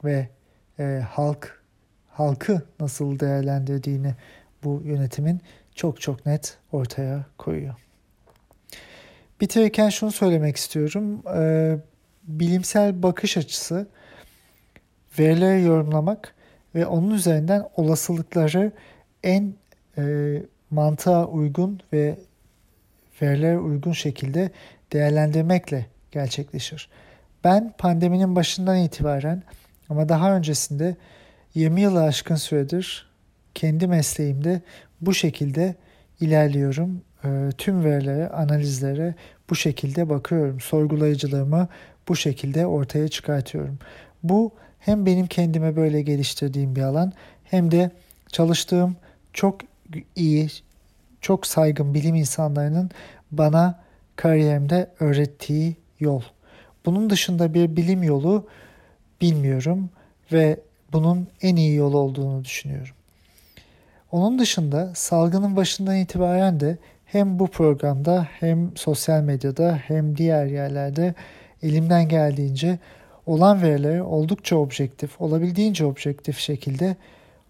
ve 0.04 0.28
e, 0.80 1.04
halk 1.10 1.64
halkı 2.10 2.62
nasıl 2.80 3.20
değerlendirdiğini 3.20 4.16
bu 4.64 4.82
yönetimin 4.86 5.42
çok 5.76 6.02
çok 6.02 6.26
net 6.26 6.58
ortaya 6.72 7.26
koyuyor. 7.38 7.76
Bitirirken 9.42 9.90
şunu 9.90 10.12
söylemek 10.12 10.58
istiyorum. 10.58 11.22
E, 11.36 11.78
bilimsel 12.28 13.04
bakış 13.04 13.38
açısı 13.38 13.88
verileri 15.20 15.62
yorumlamak 15.62 16.36
ve 16.76 16.86
onun 16.86 17.12
üzerinden 17.12 17.70
olasılıkları 17.76 18.72
en 19.24 19.54
e, 19.98 20.04
mantığa 20.70 21.26
uygun 21.26 21.80
ve 21.94 22.18
verilere 23.22 23.60
uygun 23.60 23.92
şekilde 23.92 24.52
değerlendirmekle 24.94 25.86
gerçekleşir. 26.12 26.90
Ben 27.44 27.74
pandeminin 27.78 28.36
başından 28.36 28.78
itibaren 28.78 29.44
ama 29.90 30.10
daha 30.10 30.36
öncesinde 30.36 30.96
20 31.54 31.82
yılı 31.82 32.04
aşkın 32.04 32.36
süredir 32.36 33.10
kendi 33.56 33.88
mesleğimde 33.88 34.62
bu 35.02 35.14
şekilde 35.14 35.76
ilerliyorum. 36.20 37.02
E, 37.24 37.50
tüm 37.58 37.84
verilere, 37.84 38.30
analizlere 38.30 39.16
bu 39.50 39.56
şekilde 39.56 40.10
bakıyorum. 40.10 40.60
Sorgulayıcılığımı 40.60 41.68
bu 42.08 42.16
şekilde 42.16 42.66
ortaya 42.66 43.08
çıkartıyorum. 43.08 43.80
Bu 44.24 44.52
hem 44.80 45.06
benim 45.06 45.28
kendime 45.28 45.76
böyle 45.76 46.02
geliştirdiğim 46.02 46.76
bir 46.76 46.82
alan 46.82 47.14
hem 47.44 47.72
de 47.72 47.92
çalıştığım 48.32 48.96
çok 49.34 49.62
iyi, 50.16 50.50
çok 51.22 51.48
saygın 51.48 51.94
bilim 51.94 52.16
insanlarının 52.16 52.92
bana 53.32 53.80
kariyerimde 54.16 54.90
öğrettiği 55.00 55.76
yol. 56.00 56.22
Bunun 56.86 57.10
dışında 57.10 57.54
bir 57.54 57.76
bilim 57.76 58.04
yolu 58.04 58.48
bilmiyorum 59.22 59.90
ve 60.32 60.60
bunun 60.94 61.28
en 61.42 61.56
iyi 61.56 61.76
yol 61.76 61.94
olduğunu 61.94 62.46
düşünüyorum. 62.46 62.96
Onun 64.12 64.40
dışında 64.40 64.92
salgının 64.96 65.56
başından 65.56 65.96
itibaren 65.96 66.60
de 66.60 66.78
hem 67.06 67.40
bu 67.40 67.48
programda 67.48 68.28
hem 68.40 68.78
sosyal 68.78 69.22
medyada 69.22 69.80
hem 69.88 70.18
diğer 70.18 70.46
yerlerde 70.46 71.16
elimden 71.64 72.10
geldiğince 72.10 72.80
olan 73.26 73.62
verileri 73.62 74.02
oldukça 74.02 74.56
objektif, 74.56 75.22
olabildiğince 75.22 75.86
objektif 75.86 76.38
şekilde 76.38 76.96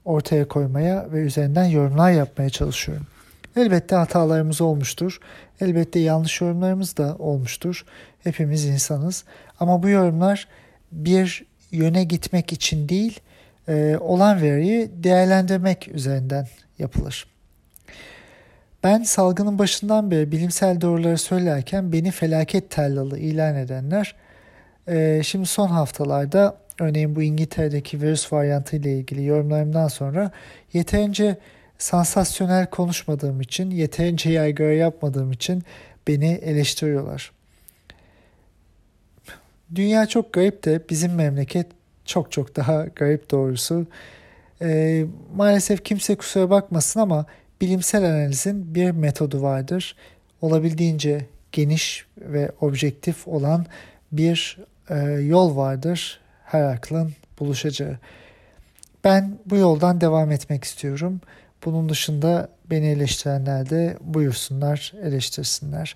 ortaya 0.06 0.48
koymaya 0.48 1.12
ve 1.12 1.20
üzerinden 1.20 1.66
yorumlar 1.66 2.12
yapmaya 2.12 2.50
çalışıyorum. 2.50 3.08
Elbette 3.56 3.96
hatalarımız 3.96 4.62
olmuştur. 4.62 5.20
Elbette 5.62 6.00
yanlış 6.00 6.42
yorumlarımız 6.42 6.98
da 6.98 7.16
olmuştur. 7.20 7.86
Hepimiz 8.24 8.66
insanız. 8.66 9.24
Ama 9.60 9.84
bu 9.84 9.90
yorumlar 9.90 10.48
bir 10.92 11.46
yöne 11.72 12.04
gitmek 12.04 12.54
için 12.54 12.90
değil, 12.90 13.20
e, 13.68 13.98
olan 14.00 14.42
veriyi 14.42 14.92
değerlendirmek 15.04 15.88
üzerinden 15.88 16.48
yapılır. 16.80 17.37
Ben 18.88 19.04
salgının 19.04 19.60
başından 19.60 20.12
beri 20.12 20.32
bilimsel 20.32 20.82
doğruları 20.82 21.18
söylerken 21.18 21.92
beni 21.92 22.12
felaket 22.12 22.70
tellalı 22.70 23.20
ilan 23.20 23.56
edenler 23.56 24.16
e, 24.88 25.22
şimdi 25.24 25.46
son 25.46 25.68
haftalarda 25.68 26.58
örneğin 26.80 27.16
bu 27.16 27.22
İngiltere'deki 27.22 28.02
virüs 28.02 28.34
varyantı 28.34 28.76
ile 28.76 28.98
ilgili 28.98 29.26
yorumlarımdan 29.26 29.88
sonra 29.88 30.32
yeterince 30.74 31.38
sansasyonel 31.78 32.66
konuşmadığım 32.66 33.42
için, 33.42 33.72
yeterince 33.72 34.30
yaygara 34.30 34.74
yapmadığım 34.74 35.32
için 35.32 35.64
beni 36.08 36.32
eleştiriyorlar. 36.32 37.32
Dünya 39.76 40.06
çok 40.06 40.34
garip 40.34 40.66
de 40.66 40.82
bizim 40.90 41.16
memleket 41.16 41.68
çok 42.06 42.32
çok 42.32 42.56
daha 42.56 42.86
garip 42.86 43.32
doğrusu. 43.32 43.88
E, 44.62 45.04
maalesef 45.36 45.84
kimse 45.84 46.16
kusura 46.16 46.50
bakmasın 46.50 47.00
ama 47.00 47.26
bilimsel 47.62 48.06
analizin 48.06 48.76
bir 48.76 48.92
metodu 48.92 49.42
vardır. 49.42 49.96
Olabildiğince 50.42 51.26
geniş 51.52 52.06
ve 52.18 52.52
objektif 52.62 53.28
olan 53.28 53.66
bir 54.12 54.58
e, 54.90 54.96
yol 55.06 55.58
vardır 55.58 56.20
her 56.46 56.64
aklın 56.64 57.14
buluşacağı. 57.40 57.98
Ben 59.04 59.38
bu 59.46 59.56
yoldan 59.56 60.02
devam 60.02 60.32
etmek 60.32 60.64
istiyorum. 60.64 61.22
Bunun 61.66 61.90
dışında 61.90 62.50
beni 62.70 62.86
eleştirenler 62.86 63.70
de 63.70 63.98
buyursunlar, 64.02 64.94
eleştirsinler. 65.04 65.96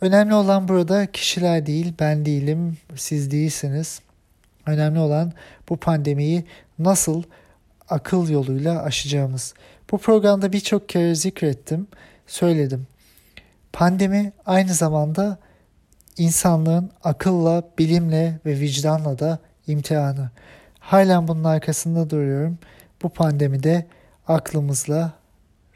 Önemli 0.00 0.34
olan 0.34 0.68
burada 0.68 1.06
kişiler 1.06 1.66
değil, 1.66 1.94
ben 2.00 2.26
değilim, 2.26 2.76
siz 2.96 3.30
değilsiniz. 3.30 4.00
Önemli 4.66 4.98
olan 4.98 5.32
bu 5.68 5.76
pandemiyi 5.76 6.44
nasıl 6.78 7.22
akıl 7.88 8.28
yoluyla 8.28 8.82
aşacağımız. 8.82 9.54
Bu 9.90 9.98
programda 9.98 10.52
birçok 10.52 10.88
kere 10.88 11.14
zikrettim, 11.14 11.86
söyledim. 12.26 12.86
Pandemi 13.72 14.32
aynı 14.46 14.74
zamanda 14.74 15.38
insanlığın 16.16 16.90
akılla, 17.04 17.62
bilimle 17.78 18.38
ve 18.46 18.60
vicdanla 18.60 19.18
da 19.18 19.38
imtihanı. 19.66 20.30
Halen 20.78 21.28
bunun 21.28 21.44
arkasında 21.44 22.10
duruyorum. 22.10 22.58
Bu 23.02 23.08
pandemide 23.08 23.86
aklımızla, 24.28 25.12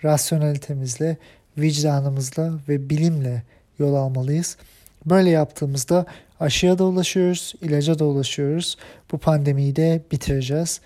rasyonelitemizle, 0.05 1.17
vicdanımızla 1.59 2.53
ve 2.69 2.91
bilimle 2.91 3.43
yol 3.79 3.95
almalıyız. 3.95 4.57
Böyle 5.07 5.31
yaptığımızda 5.31 6.07
aşıya 6.41 6.79
da 6.79 6.85
ulaşıyoruz, 6.85 7.55
ilaca 7.63 7.99
da 7.99 8.05
ulaşıyoruz. 8.05 8.77
Bu 9.13 9.19
pandemiyi 9.19 9.77
de 9.77 10.03
bitireceğiz. 10.13 10.81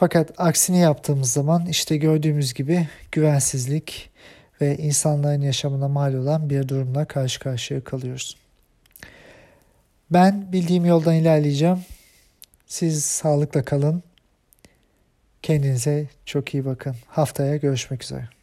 Fakat 0.00 0.30
aksini 0.38 0.78
yaptığımız 0.78 1.32
zaman 1.32 1.66
işte 1.66 1.96
gördüğümüz 1.96 2.54
gibi 2.54 2.88
güvensizlik 3.12 4.10
ve 4.60 4.76
insanların 4.76 5.40
yaşamına 5.40 5.88
mal 5.88 6.14
olan 6.14 6.50
bir 6.50 6.68
durumla 6.68 7.04
karşı 7.04 7.40
karşıya 7.40 7.84
kalıyoruz. 7.84 8.36
Ben 10.10 10.52
bildiğim 10.52 10.84
yoldan 10.84 11.14
ilerleyeceğim. 11.14 11.78
Siz 12.66 13.04
sağlıkla 13.04 13.64
kalın. 13.64 14.02
Kendinize 15.42 16.06
çok 16.26 16.54
iyi 16.54 16.64
bakın. 16.64 16.96
Haftaya 17.06 17.56
görüşmek 17.56 18.02
üzere. 18.02 18.39